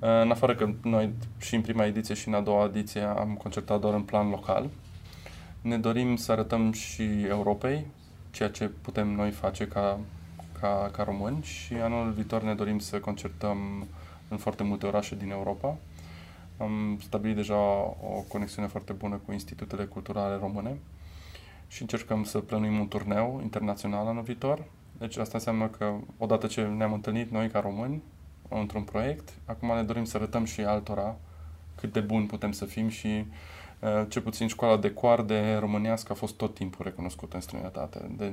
Uh, 0.00 0.20
în 0.22 0.30
afară 0.30 0.54
că 0.54 0.70
noi 0.82 1.12
și 1.38 1.54
în 1.54 1.60
prima 1.60 1.84
ediție 1.84 2.14
și 2.14 2.28
în 2.28 2.34
a 2.34 2.40
doua 2.40 2.64
ediție 2.64 3.00
am 3.00 3.34
concertat 3.42 3.80
doar 3.80 3.94
în 3.94 4.02
plan 4.02 4.28
local, 4.28 4.68
ne 5.60 5.78
dorim 5.78 6.16
să 6.16 6.32
arătăm 6.32 6.72
și 6.72 7.02
Europei 7.28 7.86
ceea 8.30 8.50
ce 8.50 8.68
putem 8.68 9.08
noi 9.08 9.30
face 9.30 9.68
ca, 9.68 9.98
ca, 10.60 10.90
ca 10.92 11.02
români 11.02 11.42
și 11.42 11.74
anul 11.74 12.10
viitor 12.10 12.42
ne 12.42 12.54
dorim 12.54 12.78
să 12.78 12.98
concertăm 12.98 13.86
în 14.28 14.36
foarte 14.36 14.62
multe 14.62 14.86
orașe 14.86 15.14
din 15.14 15.30
Europa. 15.30 15.76
Am 16.56 16.98
stabilit 17.02 17.36
deja 17.36 17.56
o 18.02 18.24
conexiune 18.28 18.68
foarte 18.68 18.92
bună 18.92 19.20
cu 19.26 19.32
institutele 19.32 19.84
culturale 19.84 20.36
române 20.40 20.76
și 21.68 21.82
încercăm 21.82 22.24
să 22.24 22.38
plănuim 22.38 22.78
un 22.78 22.88
turneu 22.88 23.40
internațional 23.42 24.06
anul 24.06 24.22
viitor. 24.22 24.64
Deci 24.98 25.16
asta 25.16 25.36
înseamnă 25.36 25.68
că 25.68 25.94
odată 26.18 26.46
ce 26.46 26.62
ne-am 26.62 26.92
întâlnit 26.92 27.30
noi 27.30 27.48
ca 27.48 27.60
români 27.60 28.02
într-un 28.48 28.82
proiect, 28.82 29.32
acum 29.44 29.74
ne 29.74 29.82
dorim 29.82 30.04
să 30.04 30.16
arătăm 30.16 30.44
și 30.44 30.60
altora 30.60 31.16
cât 31.74 31.92
de 31.92 32.00
buni 32.00 32.26
putem 32.26 32.52
să 32.52 32.64
fim 32.64 32.88
și 32.88 33.24
uh, 33.78 34.06
cel 34.08 34.22
puțin 34.22 34.46
școala 34.46 34.76
de 34.76 34.92
coarde 34.92 35.56
românească 35.60 36.12
a 36.12 36.14
fost 36.14 36.34
tot 36.34 36.54
timpul 36.54 36.84
recunoscută 36.84 37.34
în 37.34 37.42
străinătate. 37.42 38.10
De, 38.16 38.32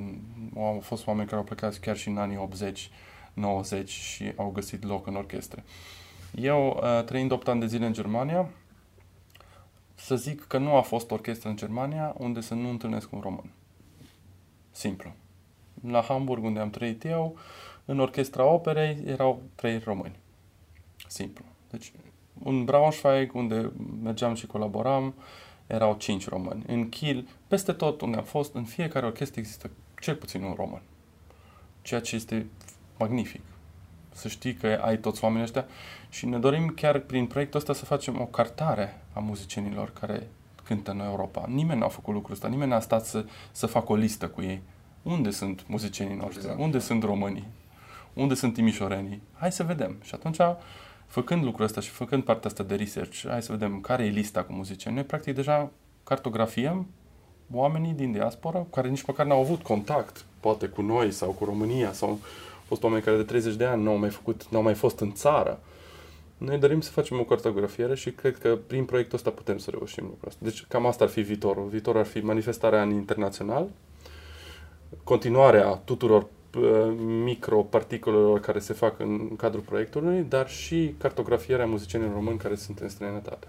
au 0.55 0.79
fost 0.83 1.07
oameni 1.07 1.27
care 1.27 1.37
au 1.37 1.43
plecat 1.43 1.77
chiar 1.77 1.97
și 1.97 2.07
în 2.07 2.17
anii 2.17 2.37
80, 2.37 2.89
90 3.33 3.89
și 3.89 4.31
au 4.35 4.49
găsit 4.49 4.83
loc 4.83 5.07
în 5.07 5.15
orchestre. 5.15 5.63
Eu, 6.35 6.81
uh, 6.83 7.03
trăind 7.03 7.31
8 7.31 7.47
ani 7.47 7.59
de 7.59 7.67
zile 7.67 7.85
în 7.85 7.93
Germania, 7.93 8.49
să 10.03 10.15
zic 10.15 10.47
că 10.47 10.57
nu 10.57 10.75
a 10.75 10.81
fost 10.81 11.11
orchestră 11.11 11.49
în 11.49 11.55
Germania 11.55 12.15
unde 12.17 12.41
să 12.41 12.53
nu 12.53 12.69
întâlnesc 12.69 13.11
un 13.11 13.19
român. 13.19 13.51
Simplu. 14.71 15.11
La 15.87 16.01
Hamburg, 16.01 16.43
unde 16.43 16.59
am 16.59 16.69
trăit 16.69 17.05
eu, 17.05 17.37
în 17.85 17.99
orchestra 17.99 18.45
operei 18.45 18.97
erau 19.05 19.41
trei 19.55 19.77
români. 19.77 20.15
Simplu. 21.07 21.45
Deci, 21.69 21.91
în 22.43 22.65
Braunschweig, 22.65 23.35
unde 23.35 23.71
mergeam 24.03 24.33
și 24.33 24.45
colaboram, 24.45 25.13
erau 25.67 25.93
cinci 25.93 26.27
români. 26.27 26.63
În 26.67 26.89
Kiel, 26.89 27.27
peste 27.47 27.71
tot 27.71 28.01
unde 28.01 28.17
am 28.17 28.23
fost, 28.23 28.53
în 28.53 28.63
fiecare 28.63 29.05
orchestră 29.05 29.39
există 29.39 29.69
cel 30.01 30.15
puțin 30.15 30.43
un 30.43 30.53
român. 30.53 30.81
Ceea 31.81 32.01
ce 32.01 32.15
este 32.15 32.45
magnific 32.97 33.41
să 34.13 34.27
știi 34.27 34.53
că 34.53 34.79
ai 34.81 34.97
toți 34.97 35.23
oamenii 35.23 35.43
ăștia 35.43 35.65
și 36.09 36.25
ne 36.25 36.37
dorim 36.37 36.67
chiar 36.67 36.99
prin 36.99 37.25
proiectul 37.25 37.59
ăsta 37.59 37.73
să 37.73 37.85
facem 37.85 38.21
o 38.21 38.25
cartare 38.25 39.01
a 39.13 39.19
muzicienilor 39.19 39.91
care 39.99 40.27
cântă 40.63 40.91
în 40.91 40.99
Europa. 40.99 41.45
Nimeni 41.47 41.79
n-a 41.79 41.87
făcut 41.87 42.13
lucrul 42.13 42.33
ăsta, 42.33 42.47
nimeni 42.47 42.69
n-a 42.69 42.79
stat 42.79 43.05
să, 43.05 43.25
să 43.51 43.65
facă 43.65 43.91
o 43.91 43.95
listă 43.95 44.27
cu 44.27 44.41
ei. 44.41 44.61
Unde 45.01 45.29
sunt 45.29 45.67
muzicienii 45.67 46.15
noștri? 46.15 46.37
Exact. 46.37 46.59
Unde 46.59 46.79
sunt 46.79 47.03
românii? 47.03 47.47
Unde 48.13 48.33
sunt 48.33 48.53
timișorenii? 48.53 49.21
Hai 49.33 49.51
să 49.51 49.63
vedem. 49.63 49.95
Și 50.03 50.11
atunci, 50.15 50.37
făcând 51.07 51.43
lucrul 51.43 51.65
ăsta 51.65 51.81
și 51.81 51.89
făcând 51.89 52.23
partea 52.23 52.49
asta 52.49 52.63
de 52.63 52.75
research, 52.75 53.23
hai 53.27 53.41
să 53.41 53.51
vedem 53.51 53.81
care 53.81 54.05
e 54.05 54.09
lista 54.09 54.43
cu 54.43 54.53
muzicieni. 54.53 54.95
Noi, 54.95 55.05
practic, 55.05 55.35
deja 55.35 55.71
cartografiem 56.03 56.87
oamenii 57.51 57.93
din 57.93 58.11
diaspora 58.11 58.65
care 58.71 58.89
nici 58.89 59.05
măcar 59.05 59.25
n-au 59.25 59.39
avut 59.39 59.61
contact, 59.61 60.25
poate 60.39 60.67
cu 60.67 60.81
noi 60.81 61.11
sau 61.11 61.31
cu 61.31 61.45
România 61.45 61.91
sau 61.91 62.19
fost 62.65 62.83
oameni 62.83 63.03
care 63.03 63.17
de 63.17 63.23
30 63.23 63.55
de 63.55 63.65
ani 63.65 63.83
nu 63.83 63.89
au 63.89 63.97
mai, 63.97 64.09
făcut, 64.09 64.45
nu 64.49 64.57
au 64.57 64.63
mai 64.63 64.73
fost 64.73 64.99
în 64.99 65.13
țară. 65.13 65.59
Noi 66.37 66.57
dorim 66.57 66.81
să 66.81 66.91
facem 66.91 67.19
o 67.19 67.23
cartografiere 67.23 67.95
și 67.95 68.11
cred 68.11 68.37
că 68.37 68.57
prin 68.67 68.85
proiectul 68.85 69.17
ăsta 69.17 69.29
putem 69.29 69.57
să 69.57 69.69
reușim 69.69 70.03
lucrul 70.03 70.27
ăsta. 70.27 70.39
Deci 70.43 70.65
cam 70.67 70.85
asta 70.85 71.03
ar 71.03 71.09
fi 71.09 71.21
viitorul. 71.21 71.67
Viitorul 71.67 71.99
ar 71.99 72.05
fi 72.05 72.19
manifestarea 72.19 72.81
în 72.81 72.91
internațional, 72.91 73.69
continuarea 75.03 75.75
tuturor 75.75 76.21
uh, 76.57 76.93
microparticolelor 76.99 78.39
care 78.39 78.59
se 78.59 78.73
fac 78.73 78.99
în 78.99 79.35
cadrul 79.35 79.61
proiectului, 79.61 80.21
dar 80.21 80.49
și 80.49 80.95
cartografierea 80.97 81.65
muzicienilor 81.65 82.13
români 82.13 82.37
care 82.37 82.55
sunt 82.55 82.79
în 82.79 82.89
străinătate. 82.89 83.47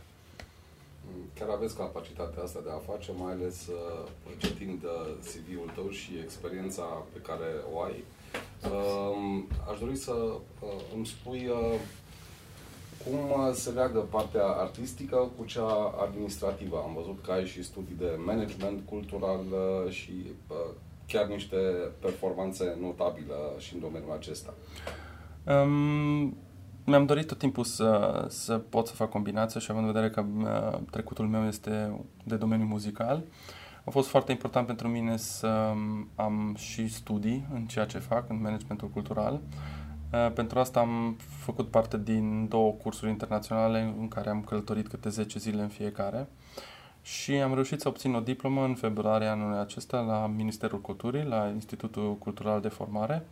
Chiar 1.39 1.49
aveți 1.49 1.77
capacitatea 1.77 2.43
asta 2.43 2.61
de 2.65 2.71
a 2.71 2.93
face, 2.93 3.13
mai 3.13 3.33
ales 3.33 3.67
uh, 3.67 4.09
citind 4.39 4.83
uh, 4.83 5.15
CV-ul 5.21 5.71
tău 5.75 5.91
și 5.91 6.11
experiența 6.23 6.83
pe 7.13 7.19
care 7.29 7.49
o 7.73 7.81
ai. 7.81 8.05
Uh, 8.73 9.43
aș 9.73 9.79
dori 9.79 9.97
să 9.97 10.13
uh, 10.13 10.69
îmi 10.97 11.07
spui 11.07 11.47
uh, 11.47 11.81
cum 13.05 13.15
uh, 13.15 13.53
se 13.55 13.71
leagă 13.71 13.99
partea 13.99 14.47
artistică 14.47 15.31
cu 15.39 15.45
cea 15.45 15.95
administrativă. 16.07 16.83
Am 16.87 16.95
văzut 16.95 17.19
că 17.25 17.33
ai 17.33 17.47
și 17.47 17.63
studii 17.63 17.97
de 17.99 18.11
management 18.25 18.81
cultural 18.89 19.41
uh, 19.51 19.93
și 19.93 20.13
uh, 20.49 20.57
chiar 21.07 21.27
niște 21.27 21.57
performanțe 22.01 22.77
notabile 22.81 23.35
și 23.59 23.75
în 23.75 23.81
domeniul 23.81 24.13
acesta. 24.13 24.55
Um, 25.47 26.37
mi-am 26.85 27.07
dorit 27.07 27.27
tot 27.27 27.39
timpul 27.39 27.65
să, 27.65 28.25
să 28.29 28.59
pot 28.59 28.87
să 28.87 28.95
fac 28.95 29.11
combinație 29.11 29.61
și 29.61 29.71
având 29.71 29.87
în 29.87 29.93
vedere 29.93 30.11
că 30.11 30.25
uh, 30.39 30.79
trecutul 30.91 31.27
meu 31.27 31.47
este 31.47 32.01
de 32.25 32.37
domeniu 32.37 32.67
muzical, 32.67 33.23
a 33.85 33.91
fost 33.91 34.09
foarte 34.09 34.33
important 34.33 34.67
pentru 34.67 34.89
mine 34.89 35.17
să 35.17 35.73
am 36.15 36.55
și 36.59 36.89
studii 36.89 37.47
în 37.55 37.67
ceea 37.67 37.85
ce 37.85 37.99
fac, 37.99 38.31
în 38.31 38.41
managementul 38.41 38.89
cultural. 38.89 39.41
Uh, 40.13 40.33
pentru 40.33 40.59
asta 40.59 40.81
am 40.81 41.17
făcut 41.39 41.71
parte 41.71 41.99
din 41.99 42.49
două 42.49 42.73
cursuri 42.73 43.11
internaționale 43.11 43.95
în 43.99 44.09
care 44.09 44.31
am 44.31 44.43
călătorit 44.43 44.89
câte 44.89 45.09
10 45.09 45.39
zile 45.39 45.63
în 45.63 45.69
fiecare 45.69 46.29
și 47.03 47.33
am 47.33 47.55
reușit 47.55 47.81
să 47.81 47.89
obțin 47.89 48.15
o 48.15 48.21
diplomă 48.21 48.65
în 48.65 48.75
februarie 48.75 49.27
anului 49.27 49.59
acesta 49.59 50.01
la 50.01 50.27
Ministerul 50.27 50.81
Culturii, 50.81 51.25
la 51.25 51.49
Institutul 51.55 52.17
Cultural 52.17 52.61
de 52.61 52.69
Formare, 52.69 53.27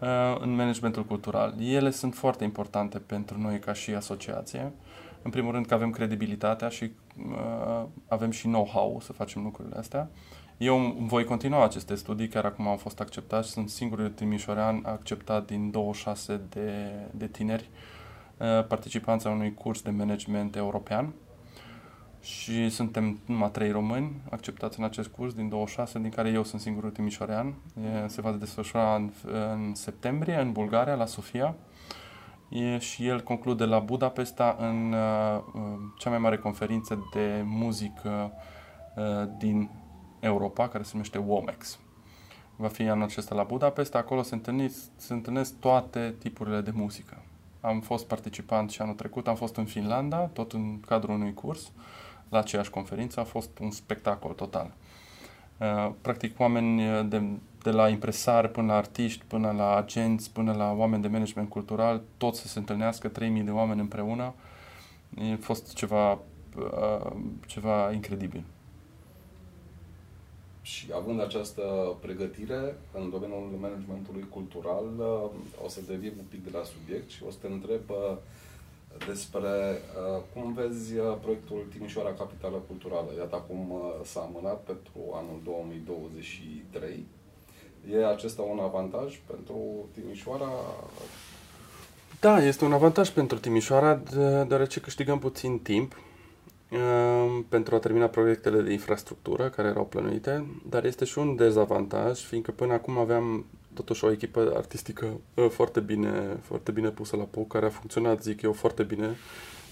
uh, 0.00 0.08
în 0.40 0.54
managementul 0.54 1.04
cultural. 1.04 1.54
Ele 1.60 1.90
sunt 1.90 2.14
foarte 2.14 2.44
importante 2.44 2.98
pentru 2.98 3.40
noi 3.40 3.58
ca 3.58 3.72
și 3.72 3.90
asociație. 3.90 4.72
În 5.22 5.30
primul 5.30 5.52
rând 5.52 5.66
că 5.66 5.74
avem 5.74 5.90
credibilitatea 5.90 6.68
și 6.68 6.90
uh, 7.30 7.84
avem 8.08 8.30
și 8.30 8.46
know-how 8.46 9.00
să 9.00 9.12
facem 9.12 9.42
lucrurile 9.42 9.76
astea. 9.76 10.10
Eu 10.56 10.96
voi 10.98 11.24
continua 11.24 11.64
aceste 11.64 11.94
studii, 11.94 12.28
chiar 12.28 12.44
acum 12.44 12.68
am 12.68 12.76
fost 12.76 13.00
acceptat 13.00 13.44
și 13.44 13.50
sunt 13.50 13.68
singurul 13.68 14.08
timișorean 14.08 14.82
acceptat 14.84 15.46
din 15.46 15.70
26 15.70 16.40
de, 16.48 16.72
de 17.10 17.26
tineri 17.26 17.68
uh, 18.36 18.66
participanți 18.66 19.26
a 19.26 19.30
unui 19.30 19.54
curs 19.54 19.82
de 19.82 19.90
management 19.90 20.56
european 20.56 21.12
și 22.22 22.68
suntem 22.68 23.18
numai 23.26 23.50
trei 23.50 23.70
români 23.70 24.20
acceptați 24.30 24.78
în 24.78 24.84
acest 24.84 25.08
curs 25.08 25.34
din 25.34 25.48
26, 25.48 25.98
din 25.98 26.10
care 26.10 26.28
eu 26.28 26.44
sunt 26.44 26.60
singurul 26.60 26.90
timișorean. 26.90 27.54
Se 28.06 28.20
va 28.20 28.32
desfășura 28.32 28.94
în, 28.94 29.10
în 29.52 29.74
septembrie 29.74 30.40
în 30.40 30.52
Bulgaria, 30.52 30.94
la 30.94 31.06
Sofia. 31.06 31.54
E, 32.52 32.78
și 32.78 33.06
el 33.06 33.20
conclude 33.20 33.64
la 33.64 33.78
Budapesta 33.78 34.56
în 34.58 34.92
uh, 34.92 35.42
cea 35.98 36.10
mai 36.10 36.18
mare 36.18 36.38
conferință 36.38 37.08
de 37.12 37.42
muzică 37.44 38.32
uh, 38.96 39.28
din 39.38 39.70
Europa, 40.20 40.68
care 40.68 40.82
se 40.82 40.90
numește 40.92 41.18
WOMEX. 41.18 41.78
Va 42.56 42.68
fi 42.68 42.82
anul 42.82 43.04
acesta 43.04 43.34
la 43.34 43.42
Budapesta, 43.42 43.98
acolo 43.98 44.22
se, 44.22 44.34
întâlnesc, 44.34 44.76
se 44.96 45.12
întâlnesc 45.12 45.58
toate 45.58 46.14
tipurile 46.18 46.60
de 46.60 46.70
muzică. 46.74 47.22
Am 47.60 47.80
fost 47.80 48.06
participant 48.06 48.70
și 48.70 48.82
anul 48.82 48.94
trecut, 48.94 49.28
am 49.28 49.34
fost 49.34 49.56
în 49.56 49.64
Finlanda, 49.64 50.18
tot 50.18 50.52
în 50.52 50.80
cadrul 50.80 51.14
unui 51.14 51.34
curs. 51.34 51.60
Uh, 51.60 51.72
la 52.32 52.38
aceeași 52.38 52.70
conferință 52.70 53.20
a 53.20 53.24
fost 53.24 53.58
un 53.58 53.70
spectacol 53.70 54.32
total. 54.32 54.70
Uh, 55.58 55.92
practic, 56.00 56.40
oameni 56.40 56.88
uh, 56.88 57.06
de, 57.08 57.22
de 57.62 57.70
la 57.70 57.88
impresari 57.88 58.50
până 58.50 58.66
la 58.66 58.76
artiști, 58.76 59.24
până 59.26 59.50
la 59.50 59.76
agenți, 59.76 60.32
până 60.32 60.52
la 60.52 60.72
oameni 60.72 61.02
de 61.02 61.08
management 61.08 61.48
cultural, 61.48 62.02
toți 62.16 62.40
să 62.40 62.48
se 62.48 62.58
întâlnească, 62.58 63.08
3000 63.08 63.42
de 63.42 63.50
oameni 63.50 63.80
împreună. 63.80 64.34
A 65.18 65.36
fost 65.40 65.74
ceva, 65.74 66.12
uh, 66.56 67.12
ceva 67.46 67.92
incredibil. 67.92 68.44
Și 70.62 70.86
având 70.94 71.20
această 71.20 71.62
pregătire 72.00 72.76
în 72.92 73.10
domeniul 73.10 73.58
managementului 73.60 74.26
cultural, 74.28 74.84
o 75.64 75.68
să 75.68 75.80
deviem 75.86 76.12
un 76.18 76.24
pic 76.28 76.44
de 76.44 76.50
la 76.52 76.62
subiect 76.64 77.10
și 77.10 77.22
o 77.26 77.30
să 77.30 77.36
te 77.40 77.46
întreb 77.46 77.80
despre 79.06 79.48
uh, 79.48 80.22
cum 80.34 80.52
vezi 80.52 80.98
uh, 80.98 81.16
proiectul 81.22 81.66
Timișoara 81.74 82.12
Capitală 82.12 82.62
Culturală. 82.66 83.08
Iată 83.18 83.34
acum 83.36 83.70
uh, 83.70 83.80
s-a 84.04 84.20
amânat 84.20 84.60
pentru 84.62 85.00
anul 85.14 85.40
2023. 85.44 87.06
E 87.92 88.06
acesta 88.06 88.42
un 88.42 88.58
avantaj 88.58 89.20
pentru 89.26 89.88
Timișoara? 89.94 90.48
Da, 92.20 92.44
este 92.44 92.64
un 92.64 92.72
avantaj 92.72 93.08
pentru 93.10 93.38
Timișoara, 93.38 94.00
deoarece 94.46 94.80
câștigăm 94.80 95.18
puțin 95.18 95.58
timp 95.58 95.96
uh, 96.70 97.44
pentru 97.48 97.74
a 97.74 97.78
termina 97.78 98.06
proiectele 98.06 98.60
de 98.62 98.72
infrastructură 98.72 99.48
care 99.48 99.68
erau 99.68 99.84
plănuite, 99.84 100.46
dar 100.68 100.84
este 100.84 101.04
și 101.04 101.18
un 101.18 101.36
dezavantaj, 101.36 102.20
fiindcă 102.20 102.50
până 102.50 102.72
acum 102.72 102.98
aveam 102.98 103.46
totuși 103.74 104.04
o 104.04 104.10
echipă 104.10 104.52
artistică 104.56 105.20
uh, 105.34 105.48
foarte 105.50 105.80
bine, 105.80 106.38
foarte 106.42 106.70
bine 106.70 106.88
pusă 106.88 107.16
la 107.16 107.22
POC, 107.22 107.48
care 107.48 107.66
a 107.66 107.70
funcționat, 107.70 108.22
zic 108.22 108.42
eu, 108.42 108.52
foarte 108.52 108.82
bine 108.82 109.16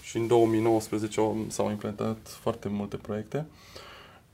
și 0.01 0.17
în 0.17 0.27
2019 0.27 1.21
s-au 1.47 1.69
implementat 1.69 2.17
foarte 2.27 2.69
multe 2.69 2.97
proiecte. 2.97 3.45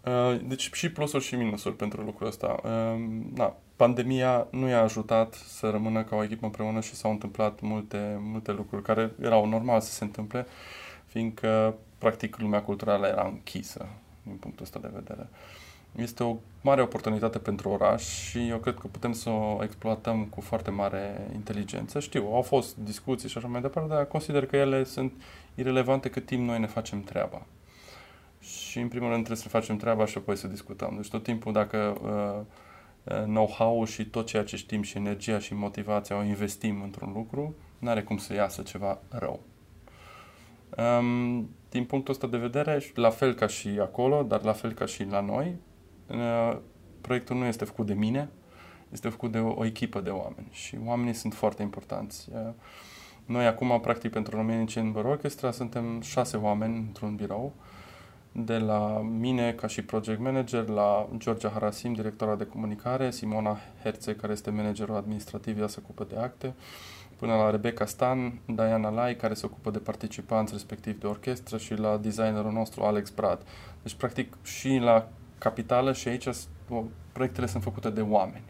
Uh, 0.05 0.39
deci 0.47 0.69
și 0.73 0.91
plusuri 0.91 1.23
și 1.23 1.35
minusuri 1.35 1.75
pentru 1.75 2.01
lucrul 2.01 2.27
ăsta. 2.27 2.59
Na, 3.33 3.45
uh, 3.45 3.53
pandemia 3.75 4.47
nu 4.51 4.67
i-a 4.67 4.81
ajutat 4.81 5.33
să 5.33 5.69
rămână 5.69 6.03
ca 6.03 6.15
o 6.15 6.23
echipă 6.23 6.45
împreună 6.45 6.81
și 6.81 6.95
s-au 6.95 7.11
întâmplat 7.11 7.61
multe, 7.61 8.17
multe 8.21 8.51
lucruri 8.51 8.83
care 8.83 9.11
erau 9.21 9.45
normal 9.45 9.81
să 9.81 9.91
se 9.91 10.03
întâmple, 10.03 10.45
fiindcă 11.05 11.75
practic 11.97 12.37
lumea 12.37 12.61
culturală 12.61 13.07
era 13.07 13.25
închisă 13.25 13.87
din 14.23 14.35
punctul 14.35 14.63
ăsta 14.63 14.79
de 14.79 14.89
vedere. 14.93 15.29
Uh, 15.31 15.66
este 15.95 16.23
o 16.23 16.37
mare 16.61 16.81
oportunitate 16.81 17.37
pentru 17.37 17.69
oraș 17.69 18.03
și 18.03 18.47
eu 18.47 18.57
cred 18.57 18.73
că 18.73 18.87
putem 18.87 19.13
să 19.13 19.29
o 19.29 19.59
exploatăm 19.63 20.25
cu 20.25 20.41
foarte 20.41 20.71
mare 20.71 21.27
inteligență. 21.33 21.99
Știu, 21.99 22.25
au 22.33 22.41
fost 22.41 22.77
discuții 22.77 23.29
și 23.29 23.37
așa 23.37 23.47
mai 23.47 23.61
departe, 23.61 23.89
dar 23.89 24.05
consider 24.05 24.45
că 24.45 24.55
ele 24.55 24.83
sunt 24.83 25.13
irelevante 25.55 26.09
cât 26.09 26.25
timp 26.25 26.47
noi 26.47 26.59
ne 26.59 26.67
facem 26.67 27.03
treaba. 27.03 27.45
Și 28.39 28.79
în 28.79 28.87
primul 28.87 29.09
rând 29.09 29.23
trebuie 29.23 29.43
să 29.43 29.49
facem 29.49 29.77
treaba 29.77 30.05
și 30.05 30.17
apoi 30.17 30.35
să 30.35 30.47
discutăm. 30.47 30.93
Deci 30.95 31.09
tot 31.09 31.23
timpul 31.23 31.53
dacă 31.53 31.97
uh, 32.03 33.15
uh 33.15 33.23
know-how 33.23 33.85
și 33.85 34.05
tot 34.05 34.25
ceea 34.25 34.43
ce 34.43 34.55
știm 34.55 34.81
și 34.81 34.97
energia 34.97 35.39
și 35.39 35.53
motivația 35.53 36.17
o 36.17 36.23
investim 36.23 36.81
într-un 36.81 37.11
lucru, 37.13 37.55
nu 37.79 37.89
are 37.89 38.01
cum 38.03 38.17
să 38.17 38.33
iasă 38.33 38.61
ceva 38.61 38.99
rău. 39.09 39.39
Um, 40.77 41.49
din 41.69 41.85
punctul 41.85 42.13
ăsta 42.13 42.27
de 42.27 42.37
vedere, 42.37 42.81
la 42.95 43.09
fel 43.09 43.33
ca 43.33 43.47
și 43.47 43.67
acolo, 43.67 44.23
dar 44.23 44.43
la 44.43 44.53
fel 44.53 44.71
ca 44.71 44.85
și 44.85 45.03
la 45.03 45.21
noi, 45.21 45.47
Uh, 45.47 45.66
proiectul 47.01 47.35
nu 47.35 47.45
este 47.45 47.65
făcut 47.65 47.85
de 47.85 47.93
mine, 47.93 48.29
este 48.91 49.09
făcut 49.09 49.31
de 49.31 49.39
o, 49.39 49.53
o 49.57 49.65
echipă 49.65 49.99
de 49.99 50.09
oameni 50.09 50.47
și 50.51 50.77
oamenii 50.85 51.13
sunt 51.13 51.33
foarte 51.33 51.61
importanți. 51.61 52.29
Uh, 52.31 52.53
noi 53.25 53.45
acum, 53.45 53.79
practic, 53.81 54.11
pentru 54.11 54.35
România 54.35 54.65
Chamber 54.73 55.05
Orchestra 55.05 55.51
suntem 55.51 56.01
șase 56.01 56.37
oameni 56.37 56.77
într-un 56.77 57.15
birou, 57.15 57.53
de 58.31 58.57
la 58.57 59.07
mine 59.19 59.51
ca 59.51 59.67
și 59.67 59.81
project 59.81 60.19
manager, 60.19 60.67
la 60.67 61.09
Georgia 61.17 61.49
Harasim, 61.49 61.93
directora 61.93 62.35
de 62.35 62.45
comunicare, 62.45 63.11
Simona 63.11 63.57
Herțe, 63.83 64.15
care 64.15 64.31
este 64.31 64.49
managerul 64.49 64.95
administrativ, 64.95 65.59
ea 65.59 65.67
se 65.67 65.79
ocupă 65.83 66.07
de 66.09 66.15
acte, 66.19 66.53
până 67.15 67.35
la 67.35 67.49
Rebecca 67.49 67.85
Stan, 67.85 68.39
Diana 68.45 68.89
Lai, 68.89 69.15
care 69.15 69.33
se 69.33 69.45
ocupă 69.45 69.69
de 69.69 69.79
participanți, 69.79 70.53
respectiv 70.53 70.99
de 70.99 71.07
orchestră, 71.07 71.57
și 71.57 71.73
la 71.73 71.97
designerul 71.97 72.51
nostru, 72.51 72.83
Alex 72.83 73.09
Brad. 73.09 73.41
Deci, 73.83 73.93
practic, 73.93 74.37
și 74.43 74.77
la 74.77 75.09
capitală 75.37 75.93
și 75.93 76.07
aici 76.07 76.27
proiectele 77.11 77.47
sunt 77.47 77.63
făcute 77.63 77.89
de 77.89 78.01
oameni. 78.01 78.43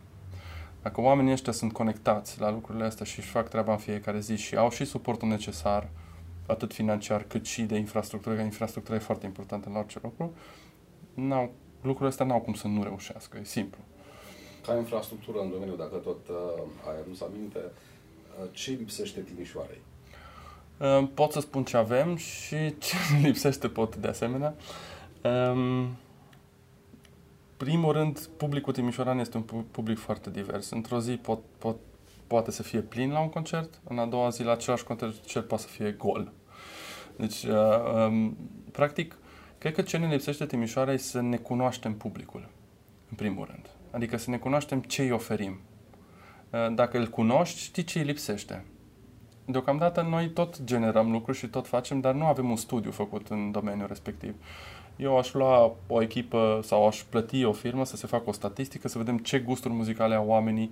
Dacă 0.82 1.02
oamenii 1.02 1.32
ăștia 1.32 1.52
sunt 1.54 1.74
conectați 1.74 2.40
la 2.40 2.52
lucrurile 2.52 2.86
astea 2.86 3.06
și 3.06 3.20
își 3.20 3.30
fac 3.30 3.50
treaba 3.50 3.72
în 3.72 3.78
fiecare 3.78 4.20
zi 4.20 4.36
și 4.36 4.56
au 4.56 4.70
și 4.70 4.86
suportul 4.86 5.28
necesar, 5.28 5.90
atât 6.48 6.74
financiar 6.74 7.24
cât 7.24 7.46
și 7.46 7.62
de 7.62 7.76
infrastructură, 7.76 8.36
că 8.36 8.42
infrastructura 8.42 8.96
e 8.96 9.00
foarte 9.00 9.26
importantă 9.26 9.70
la 9.74 9.80
orice 9.80 10.00
lucru, 10.04 10.34
n-au, 11.14 11.52
lucrurile 11.82 12.10
astea 12.10 12.26
n-au 12.26 12.40
cum 12.40 12.54
să 12.54 12.68
nu 12.68 12.84
reușească, 12.84 13.38
e 13.38 13.44
simplu. 13.44 13.80
Ca 14.66 14.78
infrastructură 14.78 15.40
în 15.40 15.50
domeniu, 15.50 15.76
dacă 15.76 15.96
tot 15.96 16.28
uh, 16.28 16.64
ai 16.90 17.00
adus 17.06 17.22
aminte, 17.22 17.60
uh, 17.60 18.48
ce 18.52 18.72
lipsește 18.72 19.20
Timișoarei? 19.20 19.82
Uh, 20.78 21.08
pot 21.14 21.32
să 21.32 21.40
spun 21.40 21.64
ce 21.64 21.78
avem 21.78 22.16
și 22.16 22.56
ce 22.86 22.96
lipsește 23.22 23.68
pot 23.68 23.96
de 23.96 24.08
asemenea. 24.08 24.56
Um, 25.24 25.88
primul 27.58 27.92
rând, 27.92 28.20
publicul 28.38 28.74
timișoran 28.74 29.20
este 29.20 29.38
un 29.38 29.64
public 29.72 29.98
foarte 29.98 30.30
divers. 30.30 30.70
Într-o 30.70 31.00
zi 31.00 31.12
pot, 31.12 31.40
pot, 31.58 31.76
poate 32.28 32.52
să 32.52 32.64
fie 32.64 32.80
plin 32.80 33.12
la 33.12 33.20
un 33.20 33.30
concert, 33.30 33.82
în 33.88 33.98
a 33.98 34.06
doua 34.06 34.30
zi 34.30 34.44
la 34.44 34.52
același 34.52 34.84
concert 34.84 35.48
poate 35.48 35.64
să 35.64 35.70
fie 35.70 35.92
gol. 35.92 36.32
Deci, 37.16 37.44
uh, 37.44 37.56
um, 38.08 38.38
practic, 38.72 39.18
cred 39.58 39.74
că 39.74 39.82
ce 39.82 39.98
ne 39.98 40.08
lipsește 40.08 40.46
Timișoara 40.46 40.94
e 40.94 40.98
să 40.98 41.22
ne 41.22 41.38
cunoaștem 41.38 41.94
publicul, 41.94 42.50
în 43.10 43.16
primul 43.16 43.46
rând. 43.46 43.70
Adică 43.92 44.18
să 44.18 44.30
ne 44.30 44.38
cunoaștem 44.38 44.82
ce 44.82 45.02
îi 45.02 45.12
oferim. 45.12 45.60
Uh, 46.50 46.74
dacă 46.76 46.98
îl 46.98 47.08
cunoști, 47.08 47.60
știi 47.60 47.84
ce 47.84 48.00
îi 48.00 48.06
lipsește. 48.06 48.66
Deocamdată 49.46 50.02
noi 50.02 50.30
tot 50.30 50.64
generăm 50.64 51.12
lucruri 51.12 51.38
și 51.38 51.48
tot 51.48 51.68
facem, 51.68 52.00
dar 52.00 52.14
nu 52.14 52.26
avem 52.26 52.50
un 52.50 52.56
studiu 52.56 52.92
făcut 52.92 53.28
în 53.28 53.52
domeniul 53.52 53.88
respectiv. 53.88 54.36
Eu 54.98 55.18
aș 55.18 55.34
lua 55.34 55.76
o 55.88 56.02
echipă 56.02 56.60
sau 56.64 56.88
aș 56.88 57.04
plăti 57.10 57.44
o 57.44 57.52
firmă 57.52 57.86
să 57.86 57.96
se 57.96 58.08
facă 58.08 58.24
o 58.30 58.32
statistică, 58.32 58.88
să 58.88 58.98
vedem 58.98 59.18
ce 59.18 59.40
gusturi 59.40 59.74
muzicale 59.74 60.16
au 60.16 60.28
oamenii, 60.28 60.72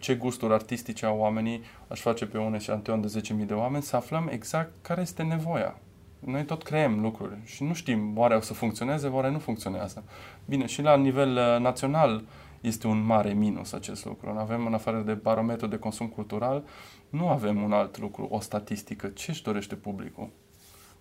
ce 0.00 0.14
gusturi 0.14 0.52
artistice 0.52 1.06
au 1.06 1.18
oamenii, 1.18 1.62
aș 1.88 2.00
face 2.00 2.26
pe 2.26 2.38
un 2.38 2.54
eșantion 2.54 3.00
de 3.00 3.22
10.000 3.40 3.46
de 3.46 3.54
oameni, 3.54 3.82
să 3.82 3.96
aflăm 3.96 4.28
exact 4.32 4.72
care 4.82 5.00
este 5.00 5.22
nevoia. 5.22 5.78
Noi 6.18 6.44
tot 6.44 6.62
creăm 6.62 7.00
lucruri 7.00 7.36
și 7.44 7.62
nu 7.62 7.74
știm 7.74 8.18
oare 8.18 8.36
o 8.36 8.40
să 8.40 8.52
funcționeze, 8.52 9.06
oare 9.06 9.30
nu 9.30 9.38
funcționează. 9.38 10.04
Bine, 10.44 10.66
și 10.66 10.82
la 10.82 10.96
nivel 10.96 11.36
uh, 11.36 11.60
național 11.60 12.22
este 12.60 12.86
un 12.86 13.04
mare 13.04 13.32
minus 13.32 13.72
acest 13.72 14.04
lucru. 14.04 14.34
Avem, 14.38 14.66
în 14.66 14.74
afară 14.74 15.00
de 15.00 15.12
barometru 15.12 15.66
de 15.66 15.78
consum 15.78 16.06
cultural, 16.06 16.64
nu 17.08 17.28
avem 17.28 17.62
un 17.62 17.72
alt 17.72 17.98
lucru, 17.98 18.28
o 18.30 18.40
statistică. 18.40 19.06
Ce 19.06 19.30
își 19.30 19.42
dorește 19.42 19.74
publicul? 19.74 20.28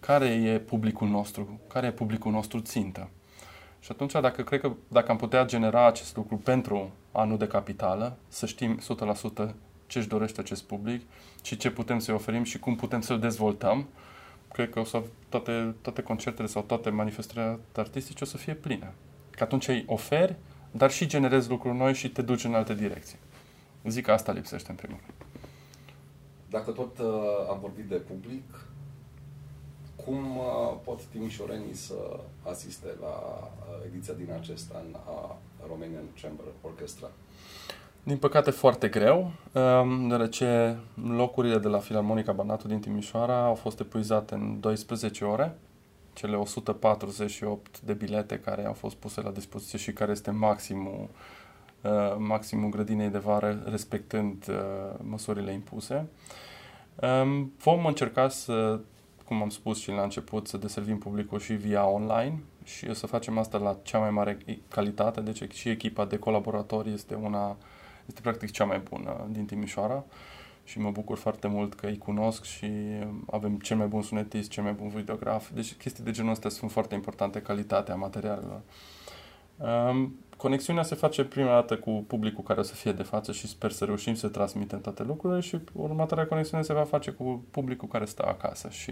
Care 0.05 0.25
e 0.25 0.59
publicul 0.59 1.07
nostru? 1.07 1.59
Care 1.67 1.87
e 1.87 1.91
publicul 1.91 2.31
nostru 2.31 2.59
țintă? 2.59 3.09
Și 3.79 3.91
atunci, 3.91 4.11
dacă 4.11 4.41
cred 4.41 4.59
că 4.59 4.71
dacă 4.87 5.11
am 5.11 5.17
putea 5.17 5.45
genera 5.45 5.87
acest 5.87 6.15
lucru 6.15 6.37
pentru 6.37 6.91
anul 7.11 7.37
de 7.37 7.47
capitală, 7.47 8.17
să 8.27 8.45
știm 8.45 8.79
100% 9.45 9.53
ce 9.87 9.97
își 9.99 10.07
dorește 10.07 10.39
acest 10.39 10.63
public 10.63 11.01
și 11.41 11.57
ce 11.57 11.71
putem 11.71 11.99
să-i 11.99 12.13
oferim 12.13 12.43
și 12.43 12.59
cum 12.59 12.75
putem 12.75 13.01
să-l 13.01 13.19
dezvoltăm, 13.19 13.87
cred 14.51 14.69
că 14.69 14.79
o 14.79 14.83
să 14.83 15.01
toate, 15.29 15.75
toate 15.81 16.01
concertele 16.01 16.47
sau 16.47 16.61
toate 16.61 16.89
manifestările 16.89 17.59
artistice 17.75 18.23
o 18.23 18.27
să 18.27 18.37
fie 18.37 18.53
pline. 18.53 18.93
Că 19.29 19.43
atunci 19.43 19.67
îi 19.67 19.83
oferi, 19.87 20.35
dar 20.71 20.91
și 20.91 21.07
generezi 21.07 21.49
lucruri 21.49 21.77
noi 21.77 21.93
și 21.93 22.09
te 22.09 22.21
duci 22.21 22.43
în 22.43 22.53
alte 22.53 22.73
direcții. 22.73 23.17
Zic 23.83 24.05
că 24.05 24.11
asta 24.11 24.31
lipsește 24.31 24.69
în 24.69 24.75
primul 24.75 24.97
rând. 24.99 25.13
Dacă 26.49 26.71
tot 26.71 26.99
uh, 26.99 27.05
am 27.49 27.57
vorbit 27.61 27.85
de 27.85 27.95
public, 27.95 28.43
cum 30.05 30.37
uh, 30.37 30.77
pot 30.83 31.03
timișorenii 31.03 31.75
să 31.75 32.19
asiste 32.49 32.87
la 33.01 33.07
uh, 33.07 33.85
ediția 33.85 34.13
din 34.13 34.31
acest 34.39 34.73
an 34.73 34.99
a 35.05 35.37
Romanian 35.67 36.03
Chamber 36.21 36.45
Orchestra? 36.61 37.07
Din 38.03 38.17
păcate 38.17 38.51
foarte 38.51 38.87
greu, 38.87 39.31
um, 39.51 40.07
deoarece 40.07 40.79
locurile 41.15 41.57
de 41.57 41.67
la 41.67 41.79
Filarmonica 41.79 42.31
Banatul 42.31 42.69
din 42.69 42.79
Timișoara 42.79 43.45
au 43.45 43.55
fost 43.55 43.79
epuizate 43.79 44.33
în 44.33 44.59
12 44.59 45.25
ore. 45.25 45.57
Cele 46.13 46.35
148 46.35 47.81
de 47.81 47.93
bilete 47.93 48.39
care 48.39 48.65
au 48.65 48.73
fost 48.73 48.95
puse 48.95 49.21
la 49.21 49.31
dispoziție 49.31 49.77
și 49.77 49.93
care 49.93 50.11
este 50.11 50.31
maximul, 50.31 51.09
uh, 51.81 52.15
maximul 52.17 52.69
grădinei 52.69 53.09
de 53.09 53.17
vară 53.17 53.63
respectând 53.65 54.45
măsurile 54.97 55.51
impuse. 55.53 56.07
Um, 56.95 57.53
vom 57.57 57.85
încerca 57.85 58.29
să 58.29 58.79
cum 59.25 59.41
am 59.41 59.49
spus 59.49 59.79
și 59.79 59.89
la 59.89 60.01
început, 60.01 60.47
să 60.47 60.57
deservim 60.57 60.97
publicul 60.97 61.39
și 61.39 61.53
via 61.53 61.87
online 61.87 62.39
și 62.63 62.87
o 62.89 62.93
să 62.93 63.07
facem 63.07 63.37
asta 63.37 63.57
la 63.57 63.77
cea 63.83 63.99
mai 63.99 64.09
mare 64.09 64.37
calitate, 64.67 65.21
deci 65.21 65.53
și 65.53 65.69
echipa 65.69 66.05
de 66.05 66.17
colaboratori 66.17 66.93
este 66.93 67.15
una, 67.15 67.57
este 68.05 68.21
practic 68.21 68.51
cea 68.51 68.65
mai 68.65 68.79
bună 68.89 69.27
din 69.31 69.45
Timișoara 69.45 70.03
și 70.63 70.79
mă 70.79 70.91
bucur 70.91 71.17
foarte 71.17 71.47
mult 71.47 71.73
că 71.73 71.85
îi 71.85 71.97
cunosc 71.97 72.43
și 72.43 72.71
avem 73.31 73.57
cel 73.57 73.77
mai 73.77 73.87
bun 73.87 74.01
sunetist, 74.01 74.49
cel 74.49 74.63
mai 74.63 74.73
bun 74.73 74.87
videograf, 74.87 75.49
deci 75.49 75.73
chestii 75.73 76.03
de 76.03 76.11
genul 76.11 76.31
ăsta 76.31 76.49
sunt 76.49 76.71
foarte 76.71 76.95
importante, 76.95 77.41
calitatea 77.41 77.95
materialelor. 77.95 78.61
Um, 79.57 80.15
conexiunea 80.43 80.83
se 80.83 80.95
face 80.95 81.23
prima 81.23 81.49
dată 81.49 81.77
cu 81.77 82.03
publicul 82.07 82.43
care 82.43 82.59
o 82.59 82.63
să 82.63 82.73
fie 82.73 82.91
de 82.91 83.03
față 83.03 83.31
și 83.31 83.47
sper 83.47 83.71
să 83.71 83.85
reușim 83.85 84.15
să 84.15 84.27
transmitem 84.27 84.81
toate 84.81 85.03
lucrurile 85.03 85.39
și 85.39 85.59
următoarea 85.73 86.27
conexiune 86.27 86.63
se 86.63 86.73
va 86.73 86.83
face 86.83 87.11
cu 87.11 87.45
publicul 87.51 87.87
care 87.87 88.05
stă 88.05 88.25
acasă 88.25 88.69
și 88.69 88.91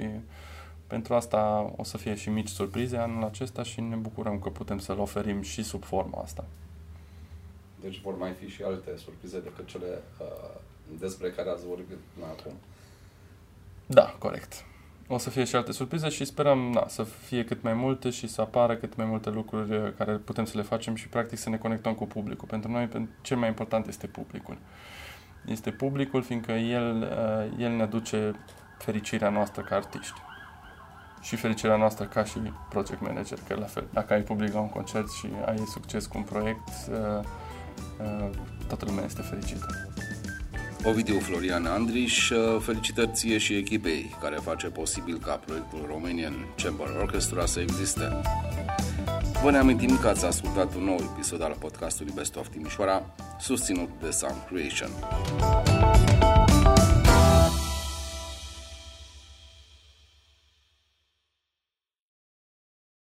pentru 0.87 1.13
asta 1.13 1.73
o 1.77 1.83
să 1.83 1.97
fie 1.97 2.15
și 2.15 2.29
mici 2.29 2.47
surprize 2.47 2.97
anul 2.97 3.23
acesta 3.23 3.63
și 3.63 3.81
ne 3.81 3.95
bucurăm 3.95 4.39
că 4.39 4.49
putem 4.49 4.79
să-l 4.79 4.99
oferim 4.99 5.41
și 5.41 5.63
sub 5.63 5.83
forma 5.83 6.21
asta. 6.21 6.45
Deci 7.81 8.01
vor 8.01 8.17
mai 8.17 8.31
fi 8.31 8.47
și 8.47 8.63
alte 8.63 8.97
surprize 8.97 9.39
decât 9.39 9.67
cele 9.67 10.01
uh, 10.19 10.59
despre 10.99 11.29
care 11.29 11.49
ați 11.49 11.65
vorbit 11.65 11.97
până 12.13 12.25
acum. 12.25 12.53
Da, 13.85 14.15
corect 14.19 14.65
o 15.13 15.17
să 15.17 15.29
fie 15.29 15.43
și 15.43 15.55
alte 15.55 15.71
surprize 15.71 16.09
și 16.09 16.25
sperăm 16.25 16.59
na, 16.59 16.87
să 16.87 17.03
fie 17.03 17.43
cât 17.43 17.61
mai 17.63 17.73
multe 17.73 18.09
și 18.09 18.27
să 18.27 18.41
apară 18.41 18.75
cât 18.75 18.95
mai 18.95 19.05
multe 19.05 19.29
lucruri 19.29 19.75
uh, 19.75 19.91
care 19.97 20.11
putem 20.11 20.45
să 20.45 20.57
le 20.57 20.63
facem 20.63 20.95
și 20.95 21.07
practic 21.07 21.37
să 21.37 21.49
ne 21.49 21.57
conectăm 21.57 21.93
cu 21.93 22.05
publicul. 22.05 22.47
Pentru 22.47 22.71
noi 22.71 23.07
cel 23.21 23.37
mai 23.37 23.47
important 23.47 23.87
este 23.87 24.07
publicul. 24.07 24.57
Este 25.45 25.71
publicul 25.71 26.23
fiindcă 26.23 26.51
el, 26.51 27.01
uh, 27.01 27.63
el 27.63 27.71
ne 27.71 27.81
aduce 27.81 28.33
fericirea 28.77 29.29
noastră 29.29 29.61
ca 29.61 29.75
artiști 29.75 30.21
și 31.21 31.35
fericirea 31.35 31.75
noastră 31.75 32.05
ca 32.05 32.23
și 32.23 32.39
project 32.69 33.01
manager, 33.01 33.37
că 33.47 33.55
la 33.59 33.65
fel, 33.65 33.87
dacă 33.93 34.13
ai 34.13 34.21
public 34.21 34.53
la 34.53 34.59
un 34.59 34.69
concert 34.69 35.11
și 35.11 35.27
ai 35.45 35.57
succes 35.57 36.05
cu 36.05 36.17
un 36.17 36.23
proiect, 36.23 36.67
uh, 36.89 37.25
toată 38.67 38.85
lumea 38.85 39.03
este 39.03 39.21
fericită. 39.21 39.90
Ovidiu 40.83 41.19
Florian 41.19 41.65
Andriș, 41.65 42.29
uh, 42.29 42.61
felicitări 42.61 43.09
ție 43.13 43.37
și 43.37 43.53
echipei 43.53 44.15
care 44.21 44.35
face 44.35 44.67
posibil 44.67 45.19
ca 45.25 45.31
proiectul 45.45 45.85
Romanian 45.87 46.33
Chamber 46.63 46.87
Orchestra 47.01 47.45
să 47.45 47.59
existe. 47.59 48.21
Vă 49.43 49.51
ne 49.51 49.57
amintim 49.57 49.97
că 49.97 50.07
ați 50.07 50.25
ascultat 50.25 50.75
un 50.75 50.83
nou 50.83 50.99
episod 51.13 51.41
al 51.41 51.55
podcastului 51.59 52.11
Best 52.15 52.35
of 52.35 52.47
Timișoara, 52.47 53.13
susținut 53.39 53.89
de 54.01 54.09
Sound 54.09 54.43
Creation. 54.49 54.89